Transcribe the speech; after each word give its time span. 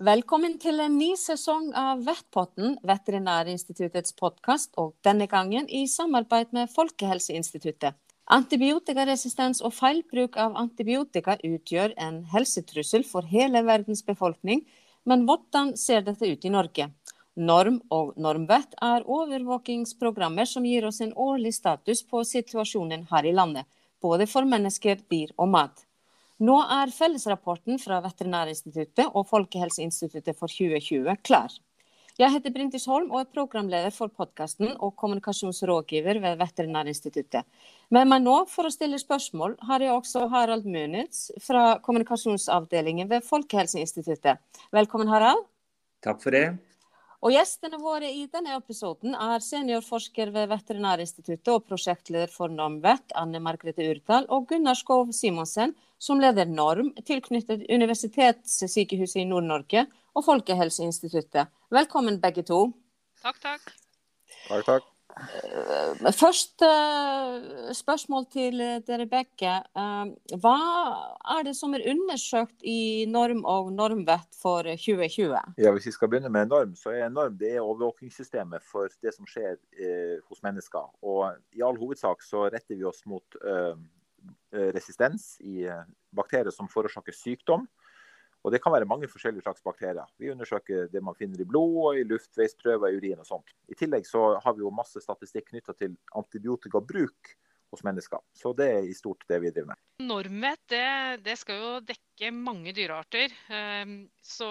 Velkommen 0.00 0.54
til 0.56 0.80
en 0.80 0.94
ny 0.96 1.10
sesong 1.20 1.74
av 1.76 1.98
Vettpotten, 2.06 2.78
Veterinærinstituttets 2.88 4.14
podkast, 4.16 4.70
og 4.80 4.94
denne 5.04 5.26
gangen 5.28 5.66
i 5.68 5.82
samarbeid 5.92 6.54
med 6.56 6.70
Folkehelseinstituttet. 6.72 7.98
Antibiotikaresistens 8.32 9.60
og 9.60 9.74
feilbruk 9.76 10.38
av 10.40 10.56
antibiotika 10.56 11.34
utgjør 11.44 11.92
en 12.00 12.22
helsetrussel 12.32 13.04
for 13.10 13.28
hele 13.28 13.60
verdens 13.68 14.00
befolkning, 14.06 14.64
men 15.04 15.26
hvordan 15.28 15.74
ser 15.76 16.08
dette 16.08 16.32
ut 16.32 16.48
i 16.48 16.54
Norge? 16.56 16.88
Norm 17.36 17.82
og 17.92 18.16
Normvett 18.16 18.72
er 18.80 19.04
overvåkingsprogrammer 19.04 20.48
som 20.48 20.64
gir 20.64 20.88
oss 20.88 21.02
en 21.04 21.12
årlig 21.12 21.52
status 21.58 22.00
på 22.08 22.24
situasjonen 22.24 23.04
her 23.12 23.28
i 23.28 23.36
landet, 23.36 23.68
både 24.00 24.24
for 24.32 24.48
mennesker, 24.48 25.04
dyr 25.12 25.36
og 25.36 25.52
mat. 25.58 25.84
Nå 26.40 26.54
er 26.72 26.88
fellesrapporten 26.94 27.76
fra 27.82 27.98
Veterinærinstituttet 28.00 29.10
og 29.12 29.26
Folkehelseinstituttet 29.28 30.38
for 30.38 30.48
2020 30.48 31.18
klar. 31.20 31.52
Jeg 32.20 32.32
heter 32.32 32.52
Brintis 32.52 32.86
Holm 32.88 33.12
og 33.12 33.20
er 33.20 33.28
programleder 33.32 33.92
for 33.92 34.08
podkasten 34.08 34.72
og 34.72 34.94
kommunikasjonsrådgiver 35.00 36.20
ved 36.24 36.40
Veterinærinstituttet. 36.40 37.44
Med 37.92 38.08
meg 38.08 38.24
nå 38.24 38.38
for 38.48 38.68
å 38.68 38.72
stille 38.72 38.96
spørsmål 39.00 39.58
har 39.68 39.84
jeg 39.84 39.92
også 39.92 40.26
Harald 40.32 40.64
Munitz 40.64 41.28
fra 41.44 41.78
kommunikasjonsavdelingen 41.84 43.08
ved 43.12 43.24
Folkehelseinstituttet. 43.28 44.40
Velkommen, 44.72 45.12
Harald. 45.12 45.44
Takk 46.04 46.24
for 46.24 46.36
det. 46.36 46.56
Og 47.20 47.34
Gjestene 47.34 47.76
våre 47.76 48.08
i 48.08 48.22
denne 48.32 48.54
episoden 48.56 49.12
er 49.12 49.42
seniorforsker 49.44 50.30
ved 50.32 50.46
Veterinærinstituttet 50.48 51.50
og 51.52 51.66
prosjektleder 51.68 52.30
for 52.32 52.48
NOMVET, 52.48 53.12
Anne 53.20 53.42
Margrethe 53.44 53.84
Urdal, 53.92 54.24
og 54.32 54.46
Gunnar 54.48 54.78
Skov 54.78 55.12
Simonsen, 55.12 55.74
som 56.00 56.22
leder 56.22 56.48
Norm, 56.48 56.94
tilknyttet 57.04 57.66
Universitetssykehuset 57.68 59.20
i 59.20 59.26
Nord-Norge 59.28 59.84
og 60.16 60.24
Folkehelseinstituttet. 60.30 61.52
Velkommen 61.68 62.16
begge 62.24 62.46
to. 62.48 62.62
Takk, 63.20 63.42
takk. 63.44 63.68
Takk, 64.46 64.64
takk. 64.70 64.88
Eh, 65.20 66.12
først 66.16 66.62
uh, 66.64 67.72
spørsmål 67.76 68.26
til 68.32 68.62
dere 68.86 69.06
begge. 69.10 69.52
Hva 70.40 70.56
er 71.36 71.44
det 71.46 71.54
som 71.58 71.74
er 71.76 71.84
undersøkt 71.92 72.64
i 72.64 73.04
Norm 73.10 73.44
og 73.48 73.72
Normvett 73.74 74.38
for 74.40 74.64
2020? 74.64 75.36
Ja, 75.60 75.72
Hvis 75.76 75.90
vi 75.90 75.94
skal 75.96 76.12
begynne 76.12 76.32
med 76.32 76.50
Norm, 76.52 76.74
så 76.74 76.94
er 76.96 77.12
Norm 77.12 77.36
det 77.40 77.54
er 77.56 77.64
overvåkingssystemet 77.64 78.64
for 78.64 78.88
det 79.02 79.14
som 79.16 79.28
skjer 79.28 79.58
hos 80.28 80.42
mennesker. 80.42 80.88
Og 81.02 81.36
I 81.56 81.64
all 81.64 81.78
hovedsak 81.80 82.24
så 82.24 82.48
retter 82.48 82.76
vi 82.76 82.88
oss 82.88 83.04
mot 83.06 83.40
resistens 84.50 85.36
i 85.40 85.64
bakterier 86.16 86.52
som 86.52 86.68
forårsaker 86.68 87.16
sykdom. 87.16 87.68
Og 88.40 88.52
Det 88.52 88.62
kan 88.64 88.72
være 88.72 88.88
mange 88.88 89.08
forskjellige 89.10 89.44
slags 89.44 89.60
bakterier. 89.62 90.08
Vi 90.18 90.30
undersøker 90.32 90.88
det 90.88 91.02
man 91.04 91.16
finner 91.18 91.40
i 91.42 91.48
blod, 91.48 91.98
i 92.00 92.06
luftveisprøver, 92.08 92.88
i 92.88 92.96
urin 92.96 93.20
og 93.20 93.28
sånt. 93.28 93.52
I 93.68 93.76
tillegg 93.76 94.08
så 94.08 94.40
har 94.40 94.56
vi 94.56 94.64
jo 94.64 94.72
masse 94.72 95.02
statistikk 95.04 95.50
knytta 95.50 95.76
til 95.76 95.98
antibiotikabruk 96.16 97.34
hos 97.70 97.84
mennesker. 97.86 98.22
Så 98.34 98.52
det 98.56 98.68
er 98.74 98.88
i 98.88 98.96
stort 98.96 99.26
det 99.30 99.40
vi 99.44 99.52
driver 99.52 99.74
med. 99.74 99.82
Normet 100.08 100.62
det, 100.72 100.86
det 101.26 101.36
skal 101.38 101.60
jo 101.60 101.72
dekke 101.86 102.32
mange 102.34 102.74
dyrearter. 102.76 103.34
Ehm, 103.54 103.96
så, 104.24 104.48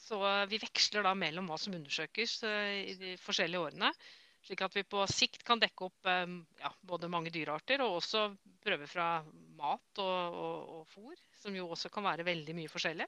så, 0.00 0.20
vi 0.50 0.60
veksler 0.62 1.06
da 1.06 1.14
mellom 1.18 1.50
hva 1.50 1.60
som 1.60 1.76
undersøkes 1.78 2.40
eh, 2.48 2.78
i 2.92 2.96
de 3.00 3.16
forskjellige 3.22 3.68
årene. 3.68 3.92
Slik 4.46 4.62
at 4.62 4.76
vi 4.76 4.84
på 4.86 5.02
sikt 5.10 5.42
kan 5.46 5.58
dekke 5.62 5.88
opp 5.88 6.06
ehm, 6.10 6.38
ja, 6.62 6.70
både 6.86 7.10
mange 7.10 7.32
dyrearter 7.34 7.82
og 7.82 7.98
også 7.98 8.28
prøver 8.62 8.86
fra 8.90 9.08
mat 9.58 10.02
og, 10.02 10.36
og, 10.38 10.76
og 10.76 10.92
fôr 10.92 11.16
som 11.40 11.56
jo 11.56 11.66
også 11.74 11.90
kan 11.92 12.06
være 12.06 12.26
veldig 12.26 12.54
mye 12.56 12.70
forskjellig. 12.70 13.06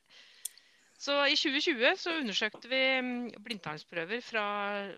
Så 0.99 1.15
I 1.31 1.37
2020 1.39 1.93
så 2.03 2.13
undersøkte 2.19 2.71
vi 2.71 2.81
mm, 3.07 3.27
blindtarmsprøver 3.45 4.23
fra, 4.27 4.47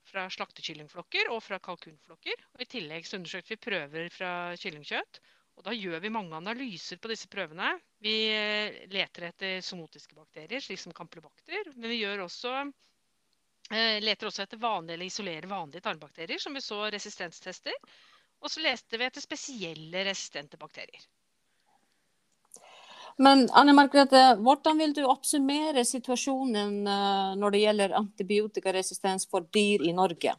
fra 0.08 0.24
slaktekyllingflokker 0.32 1.28
og 1.34 1.42
fra 1.44 1.58
kalkunflokker. 1.60 2.46
Og 2.54 2.64
I 2.64 2.68
tillegg 2.72 3.04
så 3.04 3.18
undersøkte 3.18 3.52
vi 3.52 3.60
prøver 3.66 4.08
fra 4.14 4.30
kyllingkjøtt. 4.62 5.20
Og 5.60 5.66
Da 5.66 5.74
gjør 5.76 6.00
vi 6.00 6.12
mange 6.14 6.32
analyser 6.38 6.96
på 6.96 7.10
disse 7.12 7.28
prøvene. 7.28 7.74
Vi 8.00 8.14
eh, 8.32 8.78
leter 8.88 9.26
etter 9.28 9.58
somotiske 9.64 10.16
bakterier, 10.16 10.62
slik 10.64 10.80
som 10.80 10.94
campylobacter. 10.96 11.68
Men 11.74 11.92
vi 11.92 12.00
gjør 12.00 12.24
også, 12.24 12.54
eh, 12.62 12.72
leter 13.70 14.26
også 14.26 14.42
etter 14.42 14.58
vanlige 14.58 14.96
eller 14.96 15.06
isolerer 15.06 15.46
vanlige 15.46 15.84
tarmbakterier, 15.84 16.40
som 16.42 16.56
vi 16.56 16.62
så 16.64 16.82
resistenstester. 16.90 17.76
Og 18.40 18.50
så 18.50 18.62
leste 18.64 18.98
vi 18.98 19.06
etter 19.06 19.22
spesielle 19.22 20.04
resistente 20.08 20.58
bakterier. 20.58 21.04
Men 23.20 23.48
Anne 23.52 23.74
Margrethe, 23.76 24.20
hvordan 24.40 24.78
vil 24.80 24.94
du 24.96 25.02
oppsummere 25.04 25.82
situasjonen 25.84 26.78
eh, 26.88 27.32
når 27.36 27.52
det 27.52 27.64
gjelder 27.64 27.96
antibiotikaresistens 27.98 29.26
for 29.28 29.44
dyr 29.52 29.84
i 29.84 29.92
Norge? 29.92 30.36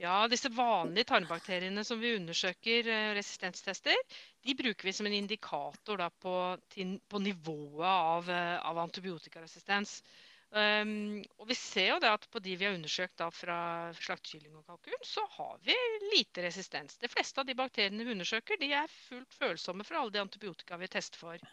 Ja, 0.00 0.16
Disse 0.28 0.50
vanlige 0.52 1.08
tarmbakteriene 1.08 1.84
som 1.84 2.00
vi 2.00 2.14
undersøker 2.18 2.88
eh, 2.88 3.12
resistenstester, 3.16 3.96
de 4.44 4.56
bruker 4.58 4.90
vi 4.90 4.94
som 4.96 5.08
en 5.08 5.16
indikator 5.16 6.04
på, 6.20 6.34
på, 6.60 7.22
nivået 7.24 7.88
av, 7.88 8.28
eh, 8.28 8.56
av 8.60 8.84
antibiotikaresistens. 8.84 10.02
Um, 10.50 11.20
og 11.38 11.46
vi 11.46 11.54
ser 11.54 11.92
jo 11.92 11.98
det 12.02 12.10
at 12.10 12.24
på 12.26 12.40
de 12.42 12.56
vi 12.58 12.66
har 12.66 12.74
undersøkt 12.74 13.20
da 13.20 13.28
fra 13.30 13.56
slaktekylling 13.94 14.56
og 14.58 14.64
kalkun, 14.66 15.04
så 15.06 15.22
har 15.36 15.60
vi 15.62 15.76
lite 16.10 16.42
resistens. 16.42 16.96
De 16.98 17.10
fleste 17.10 17.38
av 17.38 17.46
de 17.46 17.54
bakteriene 17.54 18.02
vi 18.02 18.16
undersøker, 18.16 18.58
de 18.58 18.72
er 18.74 18.90
fullt 19.06 19.36
følsomme 19.38 19.86
for 19.86 20.00
alle 20.00 20.16
de 20.16 20.22
antibiotika 20.24 20.78
vi 20.80 20.90
tester 20.90 21.22
for. 21.22 21.44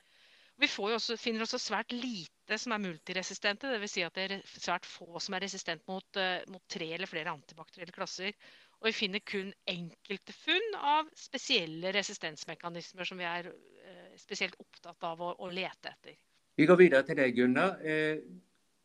Vi 0.57 0.69
også, 0.81 1.19
finner 1.22 1.46
også 1.46 1.59
svært 1.62 1.94
lite 1.94 2.57
som 2.57 2.74
er 2.74 2.81
multiresistente, 2.81 3.69
dvs. 3.69 3.94
Si 3.94 4.02
at 4.02 4.18
det 4.18 4.24
er 4.25 4.41
svært 4.50 4.90
få 4.90 5.22
som 5.22 5.38
er 5.38 5.46
resistent 5.46 5.86
mot, 5.86 6.18
uh, 6.18 6.41
mot 6.50 6.66
tre 6.66 6.90
eller 6.96 7.09
flere 7.09 7.36
antibakterielle 7.38 7.94
klasser. 7.94 8.34
Og 8.81 8.90
vi 8.90 8.96
finner 8.97 9.22
kun 9.22 9.53
enkelte 9.69 10.34
funn 10.34 10.80
av 10.81 11.13
spesielle 11.18 11.94
resistensmekanismer 11.94 13.06
som 13.06 13.22
vi 13.22 13.30
er 13.30 13.52
uh, 13.53 14.18
spesielt 14.18 14.57
opptatt 14.57 15.06
av 15.06 15.22
å, 15.22 15.36
å, 15.38 15.53
lete 15.53 15.94
etter. 15.94 16.18
Vi 16.57 16.66
går 16.66 16.81
videre 16.81 17.06
til 17.06 17.22
deg, 17.22 17.38
Gunnar. 17.38 17.78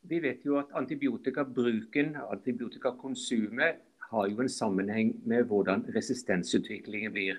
Vi 0.03 0.19
vet 0.23 0.45
jo 0.45 0.59
at 0.59 0.73
antibiotikabruken, 0.75 2.17
antibiotikakonsumet, 2.31 3.81
har 4.13 4.29
jo 4.29 4.41
en 4.41 4.49
sammenheng 4.49 5.15
med 5.25 5.45
hvordan 5.49 5.87
resistensutviklingen 5.95 7.13
blir. 7.13 7.39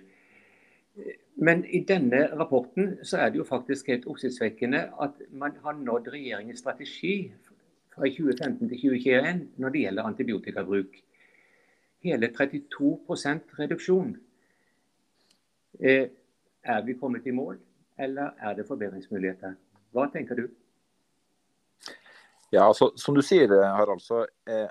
Men 1.36 1.66
i 1.66 1.84
denne 1.86 2.28
rapporten 2.40 2.98
så 3.04 3.18
er 3.18 3.30
det 3.30 3.38
jo 3.42 3.46
faktisk 3.46 3.88
helt 3.88 4.08
oppsiktsvekkende 4.10 4.82
at 5.02 5.22
man 5.32 5.58
har 5.64 5.78
nådd 5.78 6.08
regjeringens 6.14 6.60
strategi 6.60 7.32
fra 7.94 8.08
2015 8.08 8.70
til 8.70 8.78
2021 8.78 9.48
når 9.58 9.70
det 9.70 9.84
gjelder 9.86 10.10
antibiotikabruk. 10.10 10.98
Hele 12.04 12.28
32 12.28 13.00
reduksjon. 13.60 14.18
Eh, 15.80 16.08
er 16.64 16.82
vi 16.86 16.94
kommet 16.94 17.26
i 17.26 17.32
mål, 17.32 17.58
eller 18.00 18.30
er 18.40 18.54
det 18.54 18.68
forbedringsmuligheter? 18.68 19.54
Hva 19.92 20.10
tenker 20.14 20.36
du? 20.36 20.48
Ja, 22.54 22.68
altså, 22.70 22.92
Som 22.96 23.16
du 23.18 23.24
sier, 23.26 23.50
Harald, 23.50 24.02
så 24.04 24.28
eh, 24.50 24.70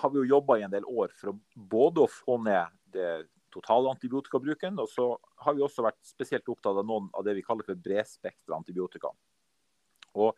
har 0.00 0.10
vi 0.12 0.22
jo 0.22 0.30
jobba 0.38 0.56
i 0.56 0.64
en 0.64 0.72
del 0.72 0.86
år 0.88 1.12
for 1.12 1.34
å 1.34 1.38
både 1.68 2.06
å 2.06 2.08
få 2.08 2.38
ned 2.40 2.72
det 2.94 3.26
totale 3.52 3.90
antibiotikabruken, 3.92 4.78
og 4.80 4.88
så 4.88 5.10
har 5.44 5.56
vi 5.56 5.64
også 5.66 5.84
vært 5.84 5.98
spesielt 6.06 6.48
opptatt 6.48 6.78
av 6.80 6.86
noen 6.86 7.10
av 7.18 7.26
det 7.26 7.34
vi 7.36 7.44
kaller 7.44 7.66
for 7.66 7.76
bredspektra 7.76 8.56
antibiotika. 8.56 9.10
Og 10.16 10.32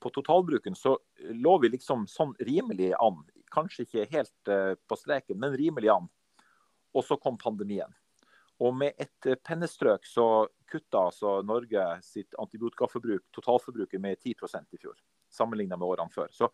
på 0.00 0.12
totalbruken 0.14 0.76
så 0.78 0.94
lå 1.34 1.56
vi 1.64 1.72
liksom 1.74 2.06
sånn 2.08 2.36
rimelig 2.46 2.92
an. 3.00 3.18
Kanskje 3.52 3.88
ikke 3.88 4.06
helt 4.12 4.52
eh, 4.52 4.76
på 4.86 5.00
streken, 5.00 5.40
men 5.40 5.56
rimelig 5.58 5.90
an. 5.92 6.06
Og 6.94 7.04
så 7.06 7.18
kom 7.20 7.40
pandemien. 7.40 7.90
Og 8.60 8.74
med 8.76 8.98
et 9.00 9.30
pennestrøk 9.46 10.04
så 10.04 10.26
kutta 10.70 11.06
altså 11.08 11.38
Norge 11.46 11.84
sitt 12.04 12.34
antibiotikaforbruk, 12.38 13.24
totalforbruket, 13.32 14.00
med 14.00 14.20
10 14.20 14.34
i 14.36 14.80
fjor 14.80 14.98
sammenlignet 15.32 15.78
med 15.78 15.88
årene 15.88 16.12
før. 16.12 16.28
Så 16.34 16.50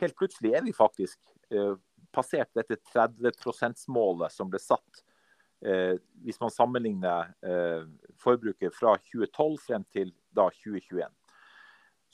helt 0.00 0.16
plutselig 0.16 0.54
er 0.54 0.64
vi 0.64 0.74
faktisk 0.76 1.18
eh, 1.50 1.74
passert 2.14 2.50
dette 2.56 2.78
30 2.92 3.32
%-målet 3.42 4.32
som 4.32 4.50
ble 4.50 4.60
satt 4.62 5.02
eh, 5.64 5.96
hvis 6.24 6.40
man 6.40 6.52
sammenligner 6.54 7.32
eh, 7.42 7.88
forbruket 8.22 8.76
fra 8.76 8.94
2012 9.10 9.58
frem 9.66 9.86
til 9.92 10.12
da 10.30 10.48
2021. 10.60 11.08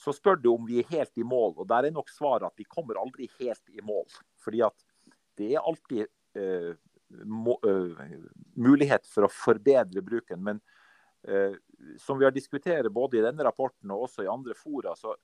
Så 0.00 0.14
spør 0.17 0.41
du 0.41 0.50
om 0.55 0.64
vi 0.67 0.81
er 0.81 0.91
helt 0.91 1.20
i 1.20 1.26
mål, 1.26 1.55
og 1.61 1.69
der 1.70 1.87
er 1.87 1.94
nok 1.94 2.11
svaret 2.11 2.49
at 2.49 2.58
vi 2.58 2.67
kommer 2.67 2.99
aldri 2.99 3.29
helt 3.38 3.70
i 3.70 3.85
mål. 3.85 4.08
Fordi 4.43 4.64
at 4.67 4.88
det 5.38 5.52
er 5.55 5.62
alltid 5.62 6.06
eh, 6.38 6.75
uh, 7.22 8.05
mulighet 8.55 9.06
for 9.11 9.26
å 9.26 9.32
forbedre 9.32 10.02
bruken. 10.05 10.43
Men 10.44 10.61
uh, 11.28 11.55
som 12.00 12.19
vi 12.19 12.26
har 12.26 12.34
diskutert 12.34 12.90
både 12.93 13.20
i 13.20 13.25
denne 13.25 13.46
rapporten 13.46 13.93
og 13.94 14.08
også 14.08 14.26
i 14.26 14.31
andre 14.31 14.56
fora, 14.58 14.96
så 14.99 15.14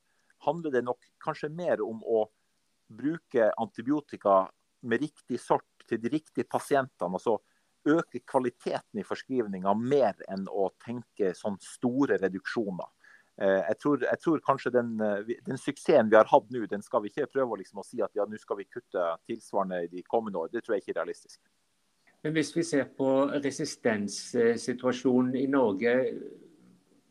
handler 0.46 0.74
det 0.74 0.84
nok 0.86 1.10
kanskje 1.22 1.52
mer 1.52 1.82
om 1.84 2.00
å 2.04 2.24
bruke 2.90 3.50
antibiotika 3.60 4.42
med 4.80 5.02
riktig 5.04 5.40
sort 5.40 5.84
til 5.88 6.00
de 6.02 6.12
riktige 6.12 6.48
pasientene. 6.48 7.14
altså 7.14 7.38
Øke 7.88 8.20
kvaliteten 8.28 9.00
i 9.00 9.04
forskrivninga 9.06 9.72
mer 9.74 10.18
enn 10.28 10.44
å 10.52 10.68
tenke 10.84 11.32
sånn 11.36 11.56
store 11.64 12.18
reduksjoner. 12.20 12.88
Eh, 13.40 13.60
jeg 13.70 13.78
tror, 13.80 14.02
jeg 14.04 14.20
tror, 14.20 14.40
kanskje 14.44 14.72
den, 14.74 14.90
eh, 15.00 15.30
den, 15.46 15.56
suksessen 15.56 16.10
vi 16.10 16.18
har 16.18 16.28
hatt 16.28 16.50
nå, 16.52 16.66
den 16.68 16.82
skal 16.84 17.00
vi 17.00 17.08
ikke 17.08 17.30
prøve 17.32 17.56
liksom 17.62 17.80
å 17.80 17.86
si 17.86 18.02
at 18.04 18.12
ja, 18.14 18.26
nå 18.28 18.36
skal 18.36 18.58
vi 18.58 18.68
kutte 18.68 19.06
tilsvarende 19.30 19.84
i 19.86 19.88
de 19.88 20.02
kommende 20.02 20.42
år. 20.42 20.50
Det 20.52 20.60
tror 20.64 20.76
jeg 20.76 20.84
ikke 20.84 20.92
er 20.92 21.00
realistisk. 21.00 21.40
Men 22.22 22.34
Hvis 22.36 22.52
vi 22.56 22.64
ser 22.64 22.84
på 22.96 23.08
resistenssituasjonen 23.32 25.36
i 25.40 25.46
Norge, 25.48 25.92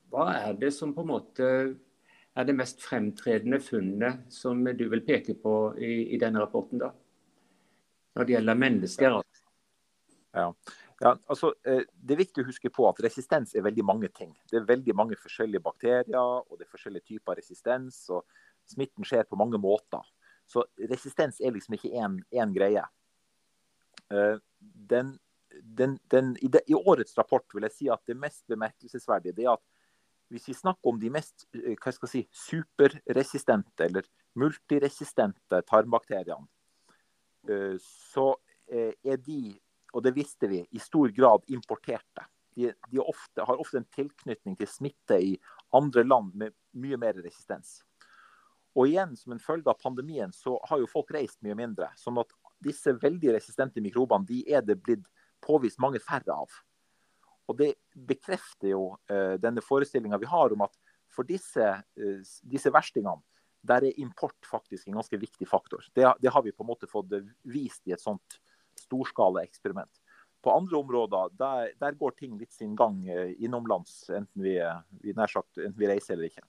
hva 0.10 0.28
er 0.36 0.58
det 0.62 0.70
som 0.74 0.94
på 0.94 1.02
en 1.02 1.10
måte 1.10 1.48
er 2.38 2.46
det 2.46 2.56
mest 2.56 2.84
fremtredende 2.86 3.60
funnet 3.62 4.28
som 4.34 4.62
du 4.64 4.86
vil 4.92 5.02
peke 5.06 5.34
på 5.42 5.54
i, 5.82 6.14
i 6.14 6.20
denne 6.22 6.44
rapporten? 6.44 6.82
da? 6.82 6.92
Når 8.16 8.28
det 8.28 8.36
gjelder 8.36 8.62
mennesker? 8.62 9.18
Ja. 10.38 10.52
Ja, 11.00 11.14
altså, 11.32 11.54
eh, 11.64 11.86
det 11.96 12.14
er 12.14 12.20
viktig 12.20 12.44
å 12.44 12.50
huske 12.50 12.70
på 12.76 12.84
at 12.90 12.98
resistens 13.02 13.54
er 13.56 13.64
veldig 13.64 13.86
mange 13.88 14.10
ting. 14.12 14.34
Det 14.52 14.58
er 14.60 14.66
veldig 14.68 14.96
mange 15.00 15.16
forskjellige 15.18 15.64
bakterier 15.64 16.20
og 16.20 16.58
det 16.58 16.68
er 16.68 16.74
forskjellige 16.74 17.08
typer 17.14 17.40
resistens. 17.40 18.02
og 18.12 18.28
Smitten 18.68 19.08
skjer 19.08 19.24
på 19.26 19.40
mange 19.40 19.58
måter. 19.58 20.04
Så 20.50 20.66
resistens 20.92 21.40
er 21.40 21.56
liksom 21.56 21.78
ikke 21.78 21.94
én 21.96 22.54
greie. 22.54 22.84
Eh, 24.62 24.72
den, 24.90 25.18
den, 25.62 25.98
den, 26.12 26.36
i, 26.42 26.48
de, 26.48 26.62
i, 26.68 26.76
årets 26.76 27.18
rapport 27.18 27.46
vil 27.56 27.68
jeg 27.68 27.76
si 27.76 27.90
at 27.90 28.04
det 28.08 28.18
mest 28.18 28.46
bemerkelsesverdige 28.52 29.36
det 29.38 29.48
er 29.48 29.56
at 29.58 29.66
hvis 30.30 30.46
vi 30.52 30.54
snakker 30.54 30.92
om 30.92 31.00
de 31.02 31.10
mest 31.10 31.48
eh, 31.58 31.74
hva 31.74 31.94
skal 31.94 32.06
jeg 32.06 32.12
si, 32.14 32.52
superresistente 32.52 33.88
eller 33.88 34.06
multiresistente 34.38 35.64
tarmbakteriene, 35.66 36.46
så 37.82 38.34
er 38.70 39.18
de 39.26 39.56
og 39.94 40.04
det 40.06 40.14
visste 40.18 40.50
vi, 40.50 40.62
i 40.72 40.82
stor 40.82 41.10
grad 41.16 41.46
importerte. 41.48 42.26
De, 42.56 42.72
de 42.92 43.02
ofte, 43.02 43.44
har 43.46 43.62
ofte 43.62 43.80
en 43.80 43.88
tilknytning 43.96 44.58
til 44.60 44.70
smitte 44.70 45.20
i 45.22 45.36
andre 45.76 46.04
land 46.06 46.34
med 46.38 46.56
mye 46.82 47.00
mer 47.00 47.18
resistens. 47.24 47.80
Og 48.78 48.90
igjen, 48.90 49.16
som 49.18 49.34
en 49.34 49.42
følge 49.42 49.70
av 49.72 49.80
pandemien, 49.82 50.32
så 50.36 50.58
har 50.70 50.82
jo 50.82 50.90
folk 50.90 51.12
reist 51.16 51.40
mye 51.46 51.58
mindre. 51.58 51.90
Sånn 51.98 52.20
at 52.22 52.34
disse 52.64 52.94
veldig 53.02 53.34
resistente 53.36 53.82
mikrobene 53.84 54.28
de 54.28 54.44
er 54.52 54.64
det 54.66 54.80
blitt 54.84 55.08
påvist 55.44 55.80
mange 55.80 56.02
færre 56.04 56.36
av. 56.36 56.54
Og 57.50 57.58
det 57.58 57.74
bekrefter 57.94 58.74
jo 58.74 58.84
uh, 59.10 59.36
denne 59.42 59.64
forestillinga 59.66 60.20
vi 60.22 60.30
har 60.30 60.54
om 60.54 60.66
at 60.68 60.76
for 61.10 61.26
disse, 61.26 61.66
uh, 61.66 62.20
disse, 62.52 62.72
verstingene, 62.74 63.24
der 63.66 63.88
er 63.88 63.98
import 64.00 64.38
faktisk 64.48 64.88
en 64.88 65.00
ganske 65.00 65.18
viktig 65.20 65.48
faktor. 65.50 65.84
Det, 65.96 66.06
det, 66.22 66.32
har 66.32 66.44
vi 66.46 66.54
på 66.56 66.64
en 66.64 66.70
måte 66.70 66.88
fått 66.88 67.16
vist 67.44 67.88
i 67.90 67.96
et 67.96 68.04
sånt 68.04 68.38
storskala 68.80 69.44
eksperiment. 69.44 69.92
På 70.44 70.54
andre 70.56 70.78
områder 70.80 71.34
der, 71.36 71.74
der, 71.82 71.98
går 72.00 72.16
ting 72.16 72.38
litt 72.40 72.54
sin 72.56 72.78
gang 72.80 73.02
eh, 73.12 73.34
innomlands, 73.44 74.06
enten 74.16 74.46
vi, 74.46 74.56
vi, 75.04 75.16
sagt, 75.28 75.58
enten 75.58 75.76
vi 75.82 75.90
reiser 75.90 76.16
eller 76.16 76.30
ikke. 76.30 76.46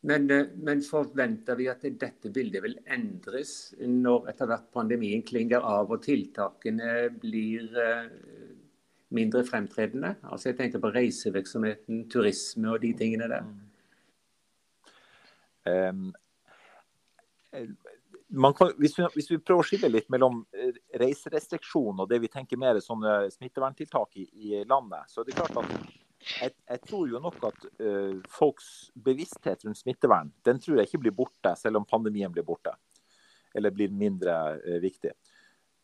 Men, 0.00 0.30
eh, 0.30 0.46
men, 0.56 0.82
forventer 0.82 1.56
vi 1.56 1.68
at 1.70 1.82
dette 1.82 2.30
bildet 2.30 2.62
vil 2.62 2.76
endres 2.92 3.74
når 3.80 4.28
etter 4.32 4.50
hvert 4.50 4.68
pandemien 4.74 5.24
klinger 5.26 5.64
av 5.64 5.90
og 5.90 6.04
tiltakene 6.04 7.08
blir 7.22 7.72
eh, 7.80 8.12
mindre 9.16 9.42
fremtredende? 9.46 10.16
Altså 10.28 10.50
jeg 10.50 10.60
tenker 10.60 10.82
på 10.82 10.92
reisevirksomheten, 10.94 12.06
turisme 12.12 12.74
og 12.74 12.80
de 12.84 12.92
tingene 12.98 13.30
der. 13.32 13.50
Um, 15.66 16.12
kan, 18.54 18.72
hvis, 18.78 18.94
vi, 18.98 19.06
hvis, 19.14 19.30
vi, 19.32 19.38
prøver 19.42 19.64
å 19.64 19.66
skille 19.66 19.90
litt 19.90 20.10
mellom 20.12 20.44
eh, 20.54 20.76
reiserestriksjon 21.00 22.04
og 22.04 22.10
det 22.10 22.20
vi 22.22 22.30
tenker 22.30 22.60
mer 22.60 22.78
sånne 22.82 23.24
smitteverntiltak 23.34 24.20
i, 24.22 24.26
i 24.28 24.60
landet, 24.68 25.10
så 25.10 25.22
er 25.22 25.30
det 25.30 25.38
klart 25.38 25.58
at 25.62 26.05
jeg, 26.26 26.52
jeg 26.66 26.82
tror 26.86 27.06
jo 27.10 27.20
nok 27.22 27.38
at 27.48 27.64
uh, 27.82 28.18
folks 28.32 28.90
bevissthet 29.06 29.64
rundt 29.66 29.78
smittevern 29.78 30.32
den 30.46 30.60
tror 30.62 30.80
jeg 30.80 30.90
ikke 30.90 31.04
blir 31.06 31.14
borte, 31.16 31.54
selv 31.58 31.80
om 31.80 31.88
pandemien 31.88 32.32
blir 32.32 32.46
borte. 32.46 32.74
Eller 33.56 33.72
blir 33.74 33.94
mindre 33.94 34.34
uh, 34.58 34.78
viktig. 34.82 35.14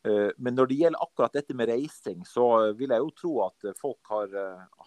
Uh, 0.03 0.35
men 0.43 0.59
når 0.59 0.71
det 0.71 0.81
gjelder 0.81 1.05
akkurat 1.07 1.39
dette 1.39 1.57
med 1.57 1.71
reising, 1.71 2.27
så 2.27 2.47
vil 2.79 2.91
jeg 2.91 3.05
jo 3.05 3.15
tro 3.23 3.33
at 3.47 3.71
folk 3.79 4.13
har, 4.13 4.37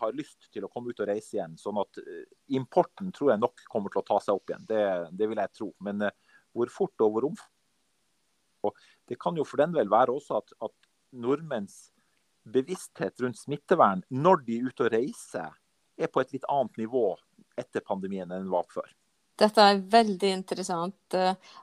har 0.02 0.16
lyst 0.18 0.50
til 0.52 0.68
å 0.68 0.72
komme 0.72 0.92
ut 0.92 1.02
og 1.02 1.10
reise 1.10 1.38
igjen. 1.38 1.56
Sånn 1.60 1.80
at 1.81 2.04
importen 2.51 3.13
tror 3.16 3.34
jeg 3.34 3.44
nok 3.46 3.66
kommer 3.72 3.94
til 3.94 4.04
å 4.04 4.08
ta 4.12 4.19
seg 4.24 4.36
opp 4.36 4.51
igjen. 4.51 4.68
Det, 4.68 4.86
det 5.16 5.31
vil 5.31 5.40
jeg 5.40 5.56
tro. 5.56 5.72
Men 5.88 6.10
hvor 6.56 6.72
fort 6.72 7.06
og 7.06 7.16
hvor 7.16 7.30
omfattende. 7.31 7.51
Det 9.06 9.19
kan 9.22 9.36
jo 9.38 9.44
for 9.46 9.62
den 9.62 9.75
vel 9.75 9.92
være 9.92 10.13
også 10.16 10.40
at, 10.40 10.54
at 10.66 10.88
nordmenns 11.13 11.94
bevissthet 12.46 13.22
rundt 13.24 13.40
smittevern 13.40 14.04
når 14.10 14.44
de 14.46 14.60
er 14.60 14.70
ute 14.70 14.86
og 14.88 14.94
reiser, 14.94 15.50
er 15.98 16.12
på 16.12 16.22
et 16.22 16.36
litt 16.36 16.46
annet 16.52 16.84
nivå 16.84 17.08
etter 17.58 17.84
pandemien 17.86 18.28
enn 18.28 18.46
den 18.46 18.54
var 18.54 18.68
før. 18.72 18.88
Dette 19.36 19.64
er 19.68 19.82
veldig 19.92 20.30
interessant. 20.32 21.16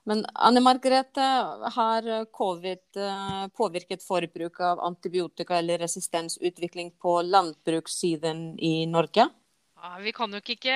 Men 0.04 0.26
Anne 0.34 0.60
Margrethe, 0.60 1.28
har 1.72 2.08
covid 2.36 3.00
eh, 3.00 3.46
påvirket 3.56 4.04
forbruk 4.04 4.60
av 4.60 4.82
antibiotika 4.84 5.56
eller 5.56 5.80
resistensutvikling 5.80 6.92
på 7.00 7.14
landbrukssiden 7.24 8.44
i 8.60 8.74
Norge? 8.92 9.30
Ja, 9.82 9.96
vi 9.98 10.12
kan 10.14 10.30
nok 10.30 10.46
ikke 10.52 10.74